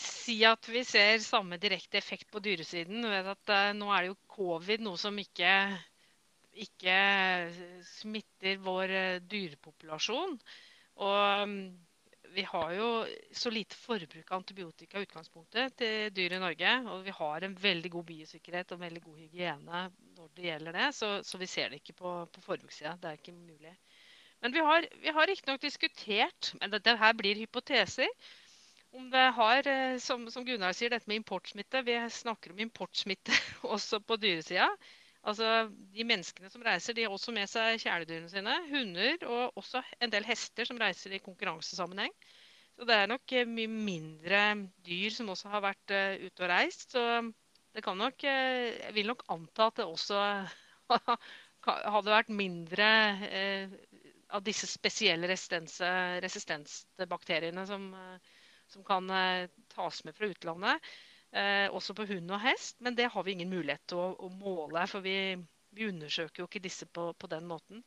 si 0.00 0.40
at 0.48 0.66
vi 0.66 0.80
ser 0.82 1.20
samme 1.22 1.54
direkte 1.62 2.00
effekt 2.00 2.32
på 2.34 2.40
dyresiden. 2.42 3.04
At, 3.06 3.44
uh, 3.46 3.70
nå 3.78 3.92
er 3.94 4.00
det 4.02 4.08
jo 4.08 4.16
covid 4.34 4.82
noe 4.82 4.98
som 4.98 5.20
ikke, 5.22 5.50
ikke 6.62 6.98
smitter 7.88 8.60
vår 8.62 8.94
uh, 8.94 9.24
dyrepopulasjon. 9.30 10.38
Og 11.02 11.42
um, 11.42 11.58
vi 12.34 12.42
har 12.42 12.72
jo 12.74 12.88
så 13.32 13.50
lite 13.52 13.76
forbruk 13.78 14.30
av 14.30 14.40
antibiotika 14.40 14.98
i 14.98 15.06
utgangspunktet 15.06 15.76
til 15.78 16.08
dyr 16.14 16.36
i 16.36 16.40
Norge. 16.42 16.72
Og 16.90 17.04
vi 17.06 17.14
har 17.14 17.46
en 17.46 17.58
veldig 17.62 17.90
god 17.94 18.08
biosikkerhet 18.10 18.74
og 18.74 18.80
veldig 18.82 19.02
god 19.04 19.20
hygiene 19.22 19.84
når 20.16 20.32
det 20.34 20.48
gjelder 20.48 20.78
det. 20.78 20.88
Så, 20.98 21.10
så 21.26 21.38
vi 21.40 21.50
ser 21.50 21.70
det 21.70 21.82
ikke 21.82 21.98
på, 22.00 22.14
på 22.34 22.46
forbrukssida. 22.46 22.96
Det 23.00 23.10
er 23.10 23.20
ikke 23.20 23.36
mulig. 23.36 23.74
Men 24.42 24.52
vi 24.52 24.64
har, 24.66 24.86
vi 25.00 25.12
har 25.16 25.30
riktignok 25.30 25.62
diskutert, 25.62 26.50
men 26.60 26.72
dette 26.74 26.96
her 27.00 27.14
blir 27.16 27.38
hypoteser, 27.38 28.10
om 28.94 29.06
det 29.10 29.22
har, 29.38 29.66
eh, 29.66 29.96
som, 29.98 30.26
som, 30.30 30.44
Gunnar 30.46 30.74
sier, 30.76 30.92
dette 30.92 31.08
med 31.10 31.22
importsmitte. 31.22 31.80
Vi 31.86 31.96
snakker 32.12 32.52
om 32.52 32.60
importsmitte 32.62 33.34
også 33.74 33.98
på 34.04 34.18
dyresida. 34.22 34.68
Altså, 35.24 35.70
de 35.94 36.04
menneskene 36.04 36.50
som 36.52 36.62
reiser, 36.66 36.92
de 36.96 37.04
har 37.06 37.12
også 37.14 37.32
med 37.32 37.48
seg 37.48 37.78
kjæledyrene 37.80 38.28
sine. 38.28 38.54
Hunder 38.68 39.22
og 39.24 39.56
også 39.60 39.80
en 40.04 40.12
del 40.12 40.24
hester 40.28 40.64
som 40.68 40.80
reiser 40.80 41.14
i 41.16 41.22
konkurransesammenheng. 41.24 42.12
Så 42.74 42.84
det 42.88 42.96
er 42.98 43.06
nok 43.08 43.32
eh, 43.32 43.46
mye 43.48 43.70
mindre 43.70 44.40
dyr 44.84 45.10
som 45.14 45.28
også 45.32 45.48
har 45.52 45.60
vært 45.64 45.90
uh, 45.94 46.14
ute 46.26 46.42
og 46.44 46.50
reist. 46.50 46.90
Så 46.92 47.02
det 47.74 47.82
kan 47.86 47.96
nok 47.98 48.24
uh, 48.26 48.66
Jeg 48.82 48.94
vil 48.96 49.08
nok 49.08 49.22
anta 49.32 49.62
at 49.70 49.76
det 49.80 49.86
også 49.86 50.18
hadde 51.94 52.16
vært 52.16 52.30
mindre 52.34 52.88
uh, 53.24 53.66
av 54.34 54.40
disse 54.44 54.66
spesielle 54.66 55.28
resistensbakteriene 55.30 57.66
som, 57.70 57.82
som, 58.66 58.82
kan 58.82 59.06
tas 59.70 60.04
med 60.04 60.14
fra 60.16 60.26
utlandet. 60.32 60.76
Eh, 61.34 61.66
også 61.74 61.96
på 61.98 62.06
hund 62.06 62.30
og 62.30 62.40
hest. 62.44 62.78
Men 62.84 62.96
det 62.98 63.10
har 63.10 63.26
vi 63.26 63.34
ingen 63.34 63.50
mulighet 63.50 63.82
til 63.90 64.00
å, 64.00 64.08
å 64.22 64.30
måle, 64.30 64.86
for 64.90 65.04
vi, 65.04 65.34
vi, 65.74 65.90
undersøker 65.90 66.44
jo 66.44 66.48
ikke 66.48 66.62
disse 66.62 66.86
på, 66.86 67.10
på, 67.18 67.30
den 67.32 67.48
måten. 67.50 67.82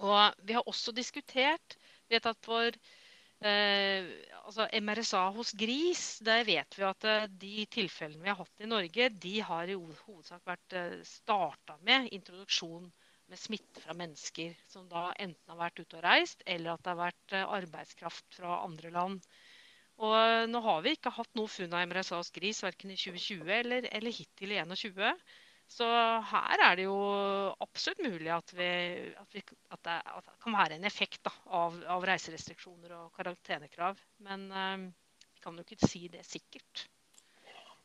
Og 0.00 0.46
vi 0.46 0.56
har 0.56 0.66
også 0.70 0.94
diskutert 0.96 1.76
vet 2.10 2.26
at 2.26 2.38
for 2.46 2.70
eh, 2.70 4.06
altså 4.40 4.68
MRSA 4.80 5.26
hos 5.34 5.52
gris, 5.58 6.04
der 6.24 6.46
vet 6.46 6.78
vi 6.78 6.86
at 6.86 7.08
de 7.42 7.66
tilfellene 7.74 8.24
vi 8.24 8.32
har 8.32 8.40
hatt 8.40 8.64
i 8.64 8.70
Norge, 8.70 9.10
de 9.26 9.34
har 9.44 9.68
i 9.70 9.76
hovedsak 9.76 10.46
vært 10.48 10.78
starta 11.06 11.76
med 11.86 12.08
introduksjon 12.14 12.88
med 13.30 13.38
smitte 13.38 13.82
fra 13.84 13.94
mennesker 13.94 14.56
som 14.66 14.88
da 14.90 15.10
enten 15.12 15.52
har 15.52 15.58
vært 15.60 15.80
ute 15.80 15.98
og 15.98 16.04
reist, 16.04 16.42
eller 16.46 16.74
at 16.74 16.82
det 16.82 16.92
har 16.92 17.00
vært 17.04 17.34
eh, 17.36 17.52
arbeidskraft 17.58 18.38
fra 18.40 18.56
andre 18.64 18.90
land. 18.94 19.28
Og 20.00 20.48
nå 20.48 20.60
har 20.64 20.80
vi 20.84 20.94
ikke 20.96 21.12
hatt 21.12 21.30
noe 21.36 21.50
funn 21.50 21.74
av 21.76 21.84
MRSAs 21.88 22.32
gris 22.32 22.62
verken 22.64 22.92
i 22.94 22.96
2020 22.96 23.50
eller, 23.58 23.88
eller 23.92 24.16
hittil 24.16 24.54
i 24.54 24.60
2021. 24.62 25.22
Så 25.70 25.86
her 25.86 26.62
er 26.66 26.78
det 26.78 26.86
jo 26.88 26.96
absolutt 27.62 28.00
mulig 28.02 28.30
at, 28.34 28.54
vi, 28.58 28.70
at, 29.20 29.28
vi, 29.36 29.42
at, 29.70 29.82
det, 29.86 29.98
at 30.16 30.24
det, 30.24 30.38
kan 30.42 30.56
være 30.56 30.78
en 30.80 30.88
effekt 30.88 31.20
da, 31.26 31.34
av, 31.60 31.76
av, 31.94 32.06
reiserestriksjoner 32.08 32.96
og 32.96 33.12
karantenekrav. 33.14 34.00
Men 34.26 34.48
uh, 34.50 34.88
vi 35.36 35.44
kan 35.44 35.60
jo 35.60 35.66
ikke 35.66 35.78
si 35.86 36.08
det 36.10 36.24
sikkert. 36.26 36.88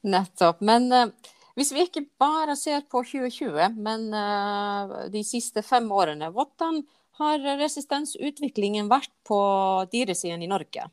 Nettopp. 0.07 0.63
Men 0.65 0.89
uh, 0.89 1.13
hvis 1.59 1.75
vi 1.75 1.85
ikke 1.85 2.07
bare 2.17 2.57
ser 2.57 2.87
på 2.89 3.03
2020, 3.05 3.77
men 3.77 4.09
uh, 4.15 4.97
de 5.13 5.21
siste 5.27 5.61
fem 5.65 5.85
årene, 5.93 6.31
hvordan 6.33 6.81
har 7.19 7.45
resistensutviklingen 7.61 8.89
vært 8.91 9.13
på 9.27 9.37
dyresiden 9.93 10.41
i 10.41 10.49
Norge? 10.49 10.89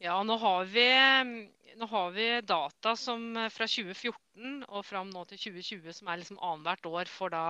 Ja, 0.00 0.14
nå 0.24 0.36
har, 0.40 0.64
vi, 0.64 0.84
nå 1.76 1.86
har 1.86 2.10
vi 2.10 2.26
data 2.48 2.94
som 2.96 3.34
fra 3.52 3.66
2014 3.68 4.62
og 4.64 4.84
fram 4.88 5.10
nå 5.12 5.26
til 5.28 5.42
2020 5.42 5.96
som 5.98 6.08
er 6.08 6.22
liksom 6.22 6.38
annethvert 6.40 6.88
år 6.88 7.10
for 7.12 7.34
da 7.34 7.42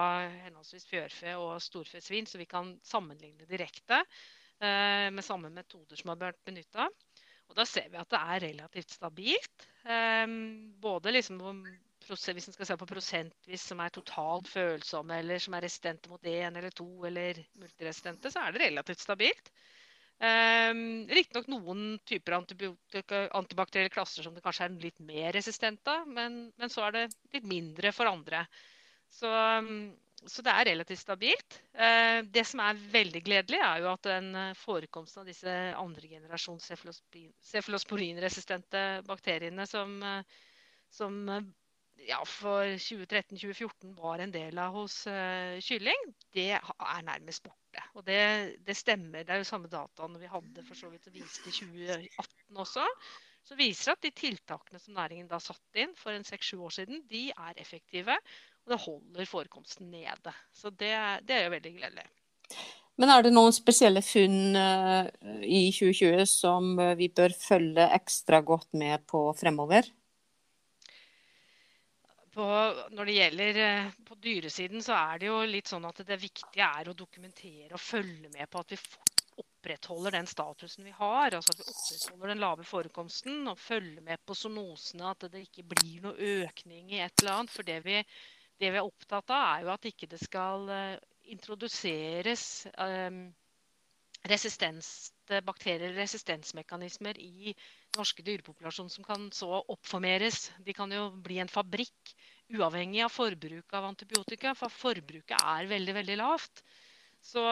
henholdsvis 0.49 0.89
fjørfe 0.91 1.37
og 1.39 1.61
storfesvin, 1.63 2.27
så 2.27 2.41
vi 2.41 2.49
kan 2.51 2.73
sammenligne 2.83 3.47
direkte 3.47 4.01
eh, 4.03 5.07
med 5.15 5.23
samme 5.23 5.53
metoder 5.55 6.01
som 6.01 6.11
har 6.11 6.19
vært 6.25 6.43
benytta. 6.51 6.89
Og 7.51 7.55
da 7.59 7.69
ser 7.71 7.87
vi 7.93 8.03
at 8.03 8.11
det 8.11 8.19
er 8.35 8.45
relativt 8.49 8.99
stabilt. 8.99 9.65
Både 10.83 11.15
liksom 11.15 11.41
hvis 12.11 12.49
en 12.49 12.55
skal 12.55 12.67
se 12.67 12.77
på 12.81 12.89
prosentvis 12.91 13.65
som 13.71 13.81
er 13.83 13.95
totalt 13.95 14.51
følsomme, 14.51 15.19
eller 15.23 15.39
som 15.43 15.55
er 15.55 15.67
resistente 15.67 16.11
mot 16.11 16.27
én 16.27 16.59
eller 16.59 16.75
to, 16.75 16.89
eller 17.07 17.39
multiresistente, 17.63 18.31
så 18.31 18.43
er 18.43 18.55
det 18.55 18.65
relativt 18.67 19.03
stabilt. 19.03 19.53
Um, 20.21 21.07
Riktignok 21.09 21.47
noen 21.49 21.95
typer 22.05 22.35
antibakterielle 22.37 23.93
klasser 23.93 24.27
som 24.27 24.35
det 24.37 24.43
kanskje 24.45 24.67
er 24.67 24.75
litt 24.83 24.99
mer 25.01 25.33
resistent 25.33 25.89
av, 25.89 26.05
men, 26.05 26.43
men, 26.61 26.73
så 26.73 26.85
er 26.85 26.97
det 26.97 27.05
litt 27.33 27.47
mindre 27.49 27.93
for 27.97 28.11
andre. 28.11 28.43
Så, 29.09 29.31
så 30.29 30.45
det 30.45 30.53
er 30.53 30.69
relativt 30.69 31.01
stabilt. 31.01 31.57
Uh, 31.73 32.21
det 32.29 32.45
som 32.51 32.61
er 32.67 32.83
veldig 32.93 33.23
gledelig, 33.31 33.63
er 33.65 33.81
jo 33.81 33.89
at 33.95 34.11
den 34.11 34.29
eh, 34.37 34.59
forekomsten 34.61 35.23
av 35.23 35.31
disse 35.31 35.57
andregenerasjons 35.81 36.69
cefalosporinresistente 37.55 38.85
bakteriene 39.09 39.65
som, 39.71 39.97
som 40.93 41.25
ja, 42.09 42.19
for 42.27 42.65
2013-2014 42.81 43.95
var 43.99 44.23
en 44.23 44.33
del 44.35 44.59
av 44.61 44.77
hos 44.79 45.03
uh, 45.11 45.57
kylling, 45.65 46.13
det 46.35 46.53
er 46.57 47.03
nærmest 47.07 47.45
borte. 47.47 47.85
Og 47.99 48.05
det, 48.07 48.21
det, 48.67 48.77
stemmer. 48.79 49.25
Det 49.25 49.35
er 49.35 49.43
jo 49.43 49.49
samme 49.49 49.71
dataene 49.71 50.21
vi 50.21 50.31
hadde 50.31 50.65
for 50.67 50.79
så 50.79 50.91
vidt 50.93 51.09
og 51.11 51.17
viste 51.17 51.51
i 51.51 51.57
2018 51.59 52.63
også. 52.65 52.87
Så 53.47 53.57
viser 53.59 53.95
at 53.95 54.05
de 54.05 54.13
tiltakene 54.15 54.81
som 54.83 54.97
næringen 54.97 55.29
da 55.31 55.41
satte 55.43 55.83
inn 55.83 55.95
for 55.99 56.15
en 56.15 56.27
seks-sju 56.27 56.61
år 56.67 56.75
siden, 56.81 57.05
de 57.11 57.29
er 57.33 57.61
effektive. 57.63 58.17
Og 58.67 58.75
det 58.75 58.83
holder 58.85 59.31
forekomsten 59.31 59.91
nede. 59.93 60.35
Så 60.53 60.71
det, 60.71 60.93
det 61.27 61.37
er 61.37 61.47
jo 61.47 61.55
veldig 61.57 61.77
gledelig. 61.79 62.09
Men 63.01 63.09
er 63.15 63.25
det 63.25 63.33
noen 63.33 63.55
spesielle 63.57 64.03
funn 64.05 64.57
uh, 64.59 65.07
i 65.41 65.71
2020 65.73 66.27
som 66.29 66.75
uh, 66.77 66.93
vi 66.99 67.09
bør 67.09 67.33
følge 67.33 67.87
ekstra 67.97 68.43
godt 68.45 68.69
med 68.77 69.07
på 69.09 69.31
fremover? 69.39 69.89
På, 72.41 72.49
når 72.97 73.09
det 73.09 73.15
gjelder 73.17 73.59
eh, 73.65 73.93
på 74.09 74.17
dyresiden, 74.25 74.83
så 74.85 74.97
er 74.97 75.21
det 75.21 75.29
jo 75.29 75.39
litt 75.49 75.69
sånn 75.71 75.87
at 75.89 76.01
det 76.09 76.17
viktige 76.21 76.67
er 76.67 76.89
å 76.89 76.97
dokumentere 76.97 77.77
og 77.77 77.83
følge 77.83 78.31
med 78.33 78.49
på 78.51 78.63
at 78.63 78.73
vi 78.73 78.79
opprettholder 79.43 80.17
den 80.17 80.29
statusen 80.31 80.87
vi 80.89 80.95
har. 80.97 81.37
altså 81.37 81.53
At 81.53 81.61
vi 81.61 81.69
opprettholder 81.69 82.33
den 82.33 82.43
lave 82.43 82.67
forekomsten 82.69 83.51
og 83.51 83.61
følger 83.61 84.05
med 84.07 84.23
på 84.25 84.37
zoonosene. 84.37 85.13
At 85.13 85.29
det 85.33 85.45
ikke 85.47 85.67
blir 85.75 86.07
noe 86.07 86.33
økning 86.47 86.95
i 86.95 87.03
et 87.05 87.21
eller 87.21 87.37
annet. 87.37 87.53
For 87.53 87.69
det 87.69 87.81
vi, 87.85 87.99
det 88.61 88.73
vi 88.73 88.81
er 88.81 88.89
opptatt 88.89 89.37
av, 89.37 89.45
er 89.51 89.67
jo 89.67 89.75
at 89.75 89.91
ikke 89.93 90.09
det 90.11 90.23
skal 90.23 90.65
uh, 90.73 90.97
introduseres 91.33 92.47
um, 92.81 93.23
resistens, 94.29 95.13
bakterier, 95.45 95.93
resistensmekanismer 95.97 97.21
i 97.21 97.55
norske 97.99 98.25
dyrepopulasjoner 98.27 98.93
som 98.93 99.07
kan 99.07 99.29
så 99.35 99.61
oppformeres. 99.61 100.51
De 100.65 100.75
kan 100.77 100.93
jo 100.95 101.09
bli 101.25 101.41
en 101.43 101.51
fabrikk 101.51 102.15
uavhengig 102.51 103.03
av 103.05 103.13
forbruk 103.15 103.75
av 103.79 103.87
antibiotika, 103.93 104.55
for 104.59 104.73
forbruket 104.75 105.37
er 105.39 105.71
veldig, 105.71 105.95
veldig 106.01 106.19
lavt. 106.19 106.65
Så, 107.21 107.43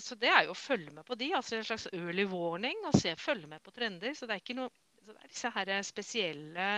så, 0.00 0.14
det 0.20 0.30
er 0.30 0.46
jo 0.46 0.54
å 0.54 0.58
følge 0.58 0.92
med 0.94 1.04
på 1.06 1.16
de, 1.18 1.32
altså 1.34 1.58
en 1.58 1.66
slags 1.66 1.88
early 1.92 2.24
warning, 2.30 2.78
og 2.86 2.94
se, 2.96 3.16
følge 3.18 3.50
med 3.50 3.62
på 3.64 3.74
trender. 3.74 4.14
Så 4.14 4.28
det 4.28 4.36
er 4.36 4.44
ikke 4.44 4.58
noe 4.60 4.70
så 5.06 5.12
det 5.14 5.22
er 5.22 5.30
disse 5.30 5.50
her 5.54 5.70
spesielle 5.86 6.70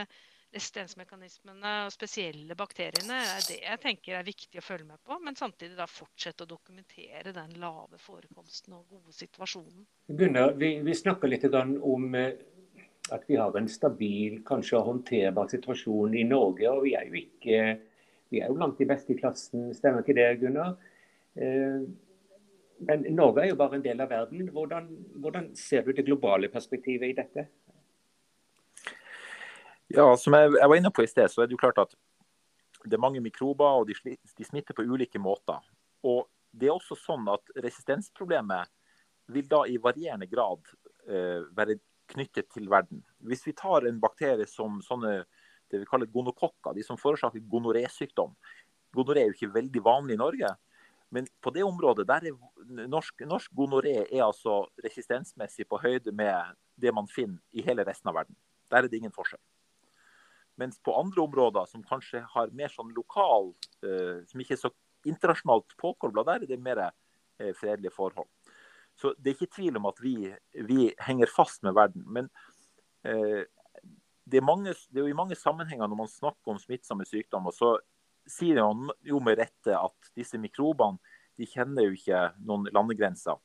resistensmekanismene 0.52 1.70
og 1.86 1.92
spesielle 1.92 2.56
bakteriene 2.56 3.16
er 3.34 3.42
det 3.44 3.56
jeg 3.60 3.80
tenker 3.82 4.16
er 4.16 4.26
viktig 4.26 4.60
å 4.60 4.64
følge 4.64 4.88
med 4.90 5.00
på. 5.04 5.16
Men 5.24 5.36
samtidig 5.36 5.76
da 5.76 5.86
fortsette 5.88 6.44
å 6.44 6.50
dokumentere 6.50 7.32
den 7.36 7.54
lave 7.60 8.00
forekomsten 8.00 8.76
og 8.76 8.88
gode 8.92 9.16
situasjonen. 9.16 9.86
Gunnar, 10.08 10.54
vi, 10.60 10.74
vi 10.84 10.96
snakker 10.96 11.32
litt 11.32 11.44
om 11.52 12.08
eh, 12.16 12.36
at 13.14 13.24
vi 13.28 13.36
har 13.40 13.54
en 13.56 13.68
stabil, 13.68 14.40
kanskje 14.46 14.80
håndterbar 14.84 15.48
situasjon 15.52 16.16
i 16.18 16.24
Norge. 16.28 16.68
Og 16.70 16.84
vi 16.84 16.94
er 16.98 17.08
jo 17.08 17.20
ikke 17.22 17.60
vi 18.28 18.42
er 18.42 18.50
jo 18.50 18.58
blant 18.58 18.76
de 18.78 18.86
beste 18.88 19.14
i 19.14 19.18
klassen, 19.18 19.70
stemmer 19.76 20.04
ikke 20.04 20.16
det, 20.18 20.28
Gunnar? 20.42 20.74
Eh, 21.38 21.80
men 22.88 23.06
Norge 23.16 23.42
er 23.42 23.52
jo 23.52 23.58
bare 23.58 23.78
en 23.78 23.84
del 23.84 24.02
av 24.04 24.10
verden. 24.12 24.50
Hvordan, 24.54 24.90
hvordan 25.16 25.48
ser 25.56 25.86
du 25.86 25.94
det 25.96 26.04
globale 26.06 26.50
perspektivet 26.52 27.08
i 27.08 27.16
dette? 27.16 27.48
Ja, 29.88 30.12
Som 30.16 30.36
jeg, 30.36 30.52
var 30.52 30.76
inne 30.76 30.92
på 30.92 31.02
i 31.02 31.08
sted, 31.08 31.30
så 31.32 31.42
er 31.42 31.48
det 31.48 31.56
jo 31.56 31.62
klart 31.62 31.80
at 31.80 31.96
det 32.84 32.94
er 32.94 33.02
mange 33.02 33.22
mikrober, 33.24 33.80
og 33.80 33.88
de, 33.88 33.96
de 34.14 34.46
smitter 34.46 34.76
på 34.76 34.84
ulike 34.84 35.18
måter. 35.18 35.64
Og 36.04 36.28
det 36.52 36.68
er 36.68 36.76
også 36.76 36.96
sånn 37.00 37.26
at 37.32 37.56
Resistensproblemet 37.56 38.68
vil 39.32 39.48
da 39.48 39.64
i 39.66 39.80
varierende 39.80 40.28
grad 40.28 40.60
eh, 41.08 41.48
være 41.56 41.80
knyttet 42.08 42.48
til 42.54 42.68
verden. 42.70 43.02
Hvis 43.20 43.44
vi 43.46 43.54
tar 43.56 43.86
en 43.88 44.00
bakterie 44.00 44.46
som 44.48 44.80
sånne 44.84 45.22
det 45.70 45.82
vi 45.82 45.88
kaller 45.88 46.08
gonokokker, 46.12 46.74
de 46.74 46.84
som 46.84 46.98
forårsaker 47.00 47.44
gonoré-sykdom. 47.52 48.34
Gonoré 48.96 49.24
er 49.24 49.30
jo 49.30 49.36
ikke 49.36 49.54
veldig 49.58 49.82
vanlig 49.84 50.16
i 50.16 50.20
Norge, 50.22 50.54
men 51.14 51.28
på 51.44 51.52
det 51.54 51.64
området 51.64 52.06
der 52.08 52.28
er 52.28 52.88
norsk, 52.88 53.24
norsk 53.28 53.52
gonoré 53.56 53.94
er 54.04 54.24
altså 54.26 54.60
resistensmessig 54.84 55.64
på 55.68 55.80
høyde 55.80 56.12
med 56.12 56.56
det 56.76 56.92
man 56.94 57.08
finner 57.08 57.40
i 57.52 57.64
hele 57.64 57.84
resten 57.88 58.10
av 58.10 58.18
verden. 58.20 58.36
Der 58.68 58.84
er 58.84 58.90
det 58.90 59.00
ingen 59.00 59.14
forskjell. 59.14 59.40
Mens 60.60 60.80
på 60.84 60.92
andre 60.98 61.22
områder 61.22 61.68
som 61.70 61.84
kanskje 61.86 62.24
har 62.34 62.52
mer 62.52 62.72
sånn 62.72 62.90
lokal, 62.96 63.52
eh, 63.84 64.24
som 64.28 64.42
ikke 64.42 64.56
er 64.56 64.62
så 64.64 64.72
internasjonalt 65.06 65.76
påkobla, 65.80 66.24
der 66.26 66.44
er 66.44 66.50
det 66.50 66.60
mer 66.60 66.82
eh, 66.88 67.54
fredelige 67.56 67.94
forhold. 67.94 68.28
Så 68.98 69.12
det 69.18 69.30
er 69.30 69.36
ikke 69.36 69.54
tvil 69.54 69.78
om 69.78 69.86
at 69.90 70.00
vi, 70.02 70.16
vi 70.66 70.88
henger 71.06 71.30
fast 71.30 71.62
med 71.62 71.76
verden. 71.78 72.02
Men 72.06 72.30
eh, 73.06 73.44
det, 74.26 74.40
er 74.40 74.46
mange, 74.46 74.74
det, 74.74 74.98
er 74.98 75.06
jo 75.06 75.12
i 75.12 75.20
mange 75.20 75.38
sammenhenger 75.38 75.86
når 75.86 76.00
man 76.02 76.10
snakker 76.10 76.54
om 76.54 76.58
smittsomme 76.58 77.06
sykdommer, 77.06 77.54
så 77.54 77.76
sier 78.28 78.58
man 78.60 78.90
jo 79.06 79.20
med 79.24 79.38
rette 79.40 79.76
at 79.76 80.10
disse 80.18 80.40
mikrobene 80.40 80.98
de 81.38 81.46
kjenner 81.46 81.86
jo 81.86 81.94
ikke 81.94 82.24
noen 82.42 82.66
landegrenser. 82.74 83.38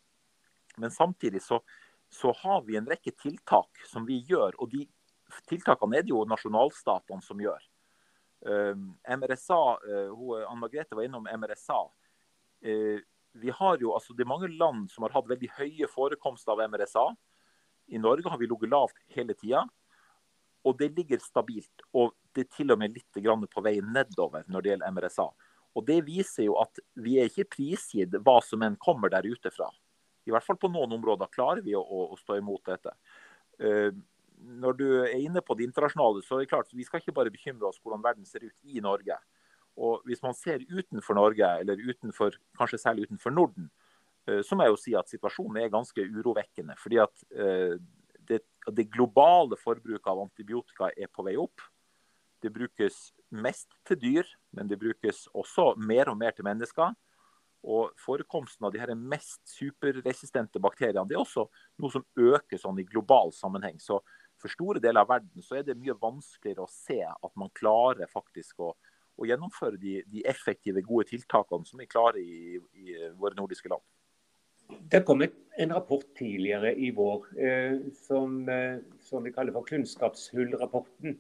Men 0.81 0.91
samtidig 0.91 1.43
så, 1.45 1.60
så 2.10 2.33
har 2.41 2.63
vi 2.65 2.79
en 2.79 2.89
rekke 2.89 3.13
tiltak 3.13 3.83
som 3.86 4.07
vi 4.10 4.24
gjør. 4.25 4.57
Og 4.57 4.72
de 4.74 4.88
tiltakene 5.50 6.00
er 6.00 6.05
det 6.05 6.13
jo 6.13 6.24
nasjonalstatene 6.29 7.22
som 7.22 7.41
gjør. 7.41 7.62
Uh, 8.43 8.74
MRSA, 9.05 9.62
uh, 9.86 10.24
Anne 10.41 10.60
Margrethe 10.65 10.98
var 10.98 11.05
innom 11.05 11.29
MRSA. 11.29 11.83
Vi 13.33 13.49
har 13.49 13.77
jo, 13.81 13.93
altså 13.97 14.13
Det 14.13 14.25
er 14.25 14.29
mange 14.29 14.49
land 14.51 14.89
som 14.91 15.05
har 15.05 15.15
hatt 15.15 15.29
veldig 15.29 15.49
høye 15.57 15.87
forekomster 15.89 16.53
av 16.53 16.69
MRSA. 16.69 17.05
I 17.93 17.99
Norge 17.99 18.29
har 18.29 18.39
vi 18.39 18.47
ligget 18.47 18.71
lavt 18.71 18.99
hele 19.15 19.33
tida. 19.33 19.63
Og 20.63 20.77
det 20.79 20.93
ligger 20.95 21.19
stabilt. 21.19 21.83
Og 21.93 22.13
det 22.35 22.45
er 22.45 22.51
til 22.55 22.71
og 22.71 22.79
med 22.79 22.93
litt 22.95 23.49
på 23.51 23.65
vei 23.65 23.79
nedover 23.81 24.45
når 24.47 24.61
det 24.61 24.73
gjelder 24.73 24.91
MRSA. 24.91 25.27
Og 25.73 25.85
Det 25.85 25.99
viser 26.05 26.45
jo 26.45 26.59
at 26.61 26.79
vi 26.93 27.17
er 27.19 27.29
ikke 27.29 27.49
prisgitt 27.57 28.13
hva 28.21 28.39
som 28.45 28.61
enn 28.61 28.77
kommer 28.77 29.09
der 29.09 29.25
ute 29.25 29.49
fra. 29.51 29.69
I 30.25 30.31
hvert 30.31 30.45
fall 30.45 30.59
på 30.61 30.69
noen 30.71 30.93
områder 30.95 31.31
klarer 31.33 31.63
vi 31.65 31.73
å, 31.75 31.81
å 31.83 32.15
stå 32.19 32.37
imot 32.39 32.63
dette. 32.69 32.93
Uh, 33.59 33.91
når 34.43 34.77
du 34.77 34.85
er 35.01 35.19
inne 35.19 35.41
på 35.43 35.55
det 35.57 35.67
internasjonale, 35.67 36.23
så 36.23 36.37
er 36.37 36.43
det 36.43 36.51
klart 36.51 36.73
vi 36.75 36.85
skal 36.85 37.01
ikke 37.01 37.15
bare 37.15 37.31
bekymre 37.33 37.69
oss 37.69 37.79
hvordan 37.81 38.03
verden 38.03 38.27
ser 38.27 38.45
ut 38.45 38.55
i 38.63 38.81
Norge. 38.83 39.17
Og 39.77 40.03
Hvis 40.05 40.21
man 40.21 40.35
ser 40.37 40.61
utenfor 40.69 41.17
Norge, 41.17 41.47
eller 41.59 41.79
utenfor, 41.89 42.35
kanskje 42.57 42.77
særlig 42.77 43.07
utenfor 43.07 43.33
Norden, 43.33 43.71
eh, 44.27 44.41
så 44.45 44.55
må 44.55 44.67
jeg 44.67 44.73
jo 44.75 44.81
si 44.81 44.93
at 44.95 45.09
situasjonen 45.09 45.63
er 45.63 45.73
ganske 45.73 46.01
urovekkende. 46.01 46.75
fordi 46.77 46.97
at 46.97 47.23
eh, 47.35 47.77
det, 48.27 48.41
det 48.71 48.91
globale 48.91 49.57
forbruket 49.57 50.07
av 50.07 50.21
antibiotika 50.21 50.91
er 50.97 51.07
på 51.07 51.25
vei 51.25 51.35
opp. 51.37 51.61
Det 52.43 52.51
brukes 52.53 53.13
mest 53.31 53.71
til 53.87 53.99
dyr, 53.99 54.29
men 54.51 54.67
det 54.67 54.79
brukes 54.79 55.27
også 55.33 55.73
mer 55.77 56.09
og 56.11 56.17
mer 56.17 56.31
til 56.31 56.45
mennesker. 56.45 56.93
Og 57.63 57.93
Forekomsten 58.03 58.67
av 58.67 58.73
de 58.73 58.81
her 58.81 58.91
mest 58.95 59.41
superresistente 59.47 60.59
bakteriene 60.59 61.07
det 61.07 61.15
er 61.15 61.23
også 61.23 61.45
noe 61.79 61.93
som 61.93 62.03
øker 62.19 62.59
sånn 62.59 62.81
i 62.81 62.87
global 62.87 63.31
sammenheng. 63.35 63.79
Så 63.79 64.01
For 64.41 64.51
store 64.51 64.81
deler 64.83 65.05
av 65.05 65.07
verden 65.07 65.43
så 65.45 65.55
er 65.55 65.63
det 65.63 65.77
mye 65.79 65.95
vanskeligere 65.95 66.65
å 66.65 66.71
se 66.71 66.99
at 67.05 67.31
man 67.39 67.51
klarer 67.55 68.09
faktisk 68.11 68.59
å 68.59 68.73
og 69.17 69.27
gjennomføre 69.29 69.77
de, 69.77 70.00
de, 70.10 70.24
effektive, 70.29 70.82
gode 70.86 71.12
tiltakene 71.12 71.67
som 71.67 71.82
vi 71.82 71.89
klarer 71.89 72.22
i, 72.22 72.58
i 72.58 72.96
våre 73.20 73.38
nordiske 73.38 73.70
land. 73.70 73.84
Det 74.89 75.03
kom 75.05 75.22
en 75.22 75.74
rapport 75.75 76.05
tidligere 76.17 76.72
i 76.79 76.89
vår 76.96 77.27
eh, 77.38 77.75
som, 78.08 78.41
eh, 78.50 78.79
som, 79.03 79.24
vi 79.24 79.34
kaller 79.36 79.53
for 79.53 79.67
Kunnskapshullrapporten. 79.70 81.17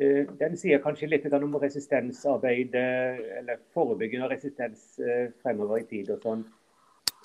Eh, 0.00 0.24
den 0.40 0.56
sier 0.58 0.82
kanskje 0.82 1.10
litt 1.10 1.28
om 1.32 1.58
resistensarbeidet, 1.60 3.20
eller 3.40 3.60
forebygging 3.74 4.24
av 4.24 4.32
resistens 4.32 4.98
eh, 4.98 5.28
fremover 5.42 5.84
i 5.84 5.86
tid. 5.90 6.10
og 6.16 6.24
sånn. 6.24 6.46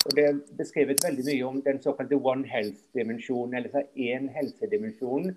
Og 0.06 0.14
Det 0.14 0.24
er 0.24 0.40
beskrevet 0.58 1.02
veldig 1.02 1.24
mye 1.26 1.46
om 1.48 1.62
den 1.64 1.80
såkalte 1.82 2.18
One 2.20 2.46
Health-dimensjonen, 2.46 3.56
eller 3.58 3.88
én 3.96 4.28
helsedimensjonen, 4.30 5.34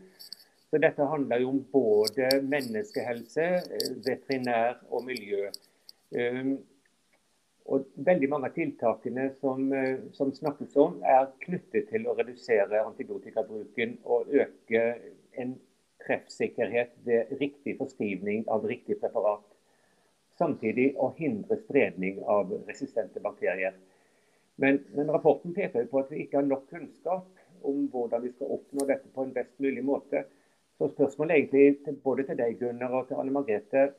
så 0.69 0.81
dette 0.81 1.05
handler 1.11 1.41
jo 1.41 1.53
om 1.53 1.61
både 1.71 2.29
menneskehelse, 2.45 3.45
eh, 3.77 3.93
veterinær 4.05 4.83
og 4.89 5.05
miljø. 5.07 5.49
Um, 6.09 6.57
og 7.69 7.85
veldig 8.05 8.29
mange 8.31 8.49
av 8.49 8.55
tiltakene 8.55 9.27
som, 9.41 9.67
som, 10.17 10.31
snakkes 10.33 10.73
om, 10.81 10.95
er 11.05 11.27
knyttet 11.43 11.91
til 11.91 12.07
å 12.09 12.15
redusere 12.17 12.81
antibiotikabruken 12.81 13.99
og 14.09 14.31
øke 14.33 14.81
en 15.37 15.53
treffsikkerhet 16.05 16.95
ved 17.05 17.35
riktig 17.41 17.75
forskrivning 17.77 18.47
av 18.49 18.65
riktig 18.65 18.97
preparat. 19.01 19.45
Samtidig 20.39 20.93
å 20.97 21.11
hindre 21.17 21.59
spredning 21.61 22.21
av 22.25 22.51
resistente 22.67 23.21
bakterier. 23.21 23.75
Men, 24.59 24.81
men 24.95 25.11
rapporten 25.11 25.53
peker 25.55 25.87
på 25.91 26.01
at 26.01 26.11
vi 26.11 26.23
ikke 26.23 26.39
har 26.39 26.47
nok 26.47 26.65
kunnskap 26.71 27.27
om 27.67 27.85
hvordan 27.91 28.23
vi 28.23 28.31
skal 28.33 28.55
oppnå 28.55 28.85
dette 28.87 29.11
på 29.13 29.23
en 29.23 29.35
best 29.35 29.53
mulig 29.59 29.83
måte. 29.85 30.25
Så 30.79 30.87
spørsmålet 30.93 31.35
egentlig 31.35 31.95
både 32.03 32.23
til 32.29 32.37
deg, 32.39 32.53
Gunnar, 32.59 32.93
og 32.95 33.09
til 33.09 33.19
Anne 33.19 33.33
Margrethe. 33.35 33.89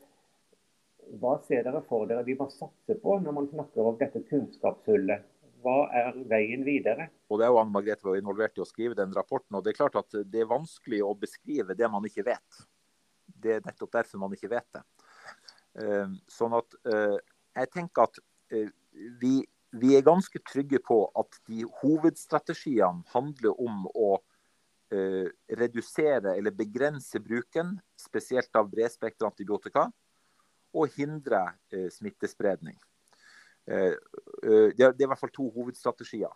Hva 1.21 1.35
ser 1.45 1.67
dere 1.67 1.83
for 1.85 2.07
dere 2.09 2.25
vi 2.25 2.37
må 2.39 2.47
satse 2.49 2.97
på 3.03 3.19
når 3.21 3.35
man 3.37 3.49
snakker 3.51 3.91
om 3.91 3.99
dette 4.01 4.23
kunnskapshullet? 4.31 5.27
Hva 5.61 5.75
er 5.93 6.17
veien 6.31 6.65
videre? 6.65 7.11
Og 7.29 7.37
det 7.37 7.45
er 7.45 7.53
jo 7.53 7.59
Anne 7.61 7.75
Margrethe 7.75 8.09
var 8.09 8.17
involvert 8.17 8.57
i 8.57 8.65
å 8.65 8.69
skrive 8.69 8.97
den 8.97 9.13
rapporten. 9.13 9.59
og 9.59 9.65
Det 9.67 9.75
er 9.75 9.81
klart 9.83 9.99
at 10.01 10.17
det 10.25 10.41
er 10.41 10.49
vanskelig 10.49 11.03
å 11.05 11.13
beskrive 11.21 11.77
det 11.77 11.91
man 11.93 12.07
ikke 12.09 12.25
vet. 12.31 12.63
Det 13.29 13.59
er 13.59 13.67
nettopp 13.67 13.93
derfor 13.99 14.25
man 14.25 14.33
ikke 14.39 14.53
vet 14.55 14.79
det. 14.79 14.85
Eh, 15.85 16.17
sånn 16.33 16.57
at 16.57 16.81
eh, 16.89 17.19
jeg 17.61 17.73
tenker 17.77 18.09
at 18.09 18.25
eh, 18.57 18.73
vi, 19.21 19.35
vi 19.77 19.93
er 19.99 20.09
ganske 20.09 20.41
trygge 20.49 20.81
på 20.81 21.03
at 21.13 21.43
de 21.45 21.69
hovedstrategiene 21.83 23.05
handler 23.13 23.61
om 23.61 23.85
å 23.93 24.15
redusere 24.91 26.33
eller 26.35 26.55
begrense 26.57 27.21
bruken, 27.23 27.77
spesielt 27.99 28.57
av 28.59 28.71
bredspektra 28.73 29.29
antibiotika, 29.31 29.85
og 30.75 30.95
hindre 30.97 31.45
smittespredning. 31.95 32.75
Det 33.67 34.83
er 34.83 34.95
i 34.99 35.07
hvert 35.07 35.21
fall 35.21 35.33
to 35.35 35.47
hovedstrategier. 35.55 36.35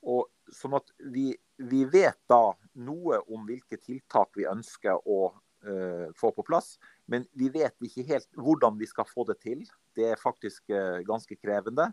Og 0.00 0.30
sånn 0.54 0.78
at 0.78 0.88
vi, 1.12 1.28
vi, 1.60 1.84
vet 1.88 2.18
da 2.30 2.54
noe 2.80 3.20
om 3.28 3.44
hvilke 3.48 3.76
tiltak 3.80 4.32
vi 4.38 4.48
ønsker 4.48 4.96
å 5.04 5.20
uh, 5.30 6.06
få 6.16 6.32
på 6.36 6.44
plass. 6.46 6.74
Men 7.10 7.26
vi 7.36 7.50
vet 7.52 7.76
ikke 7.84 8.06
helt 8.08 8.28
hvordan 8.38 8.78
vi 8.80 8.88
skal 8.88 9.08
få 9.08 9.26
det 9.28 9.40
til. 9.44 9.66
Det 9.96 10.08
er 10.12 10.20
faktisk 10.20 10.72
uh, 10.72 11.00
ganske 11.06 11.36
krevende. 11.36 11.90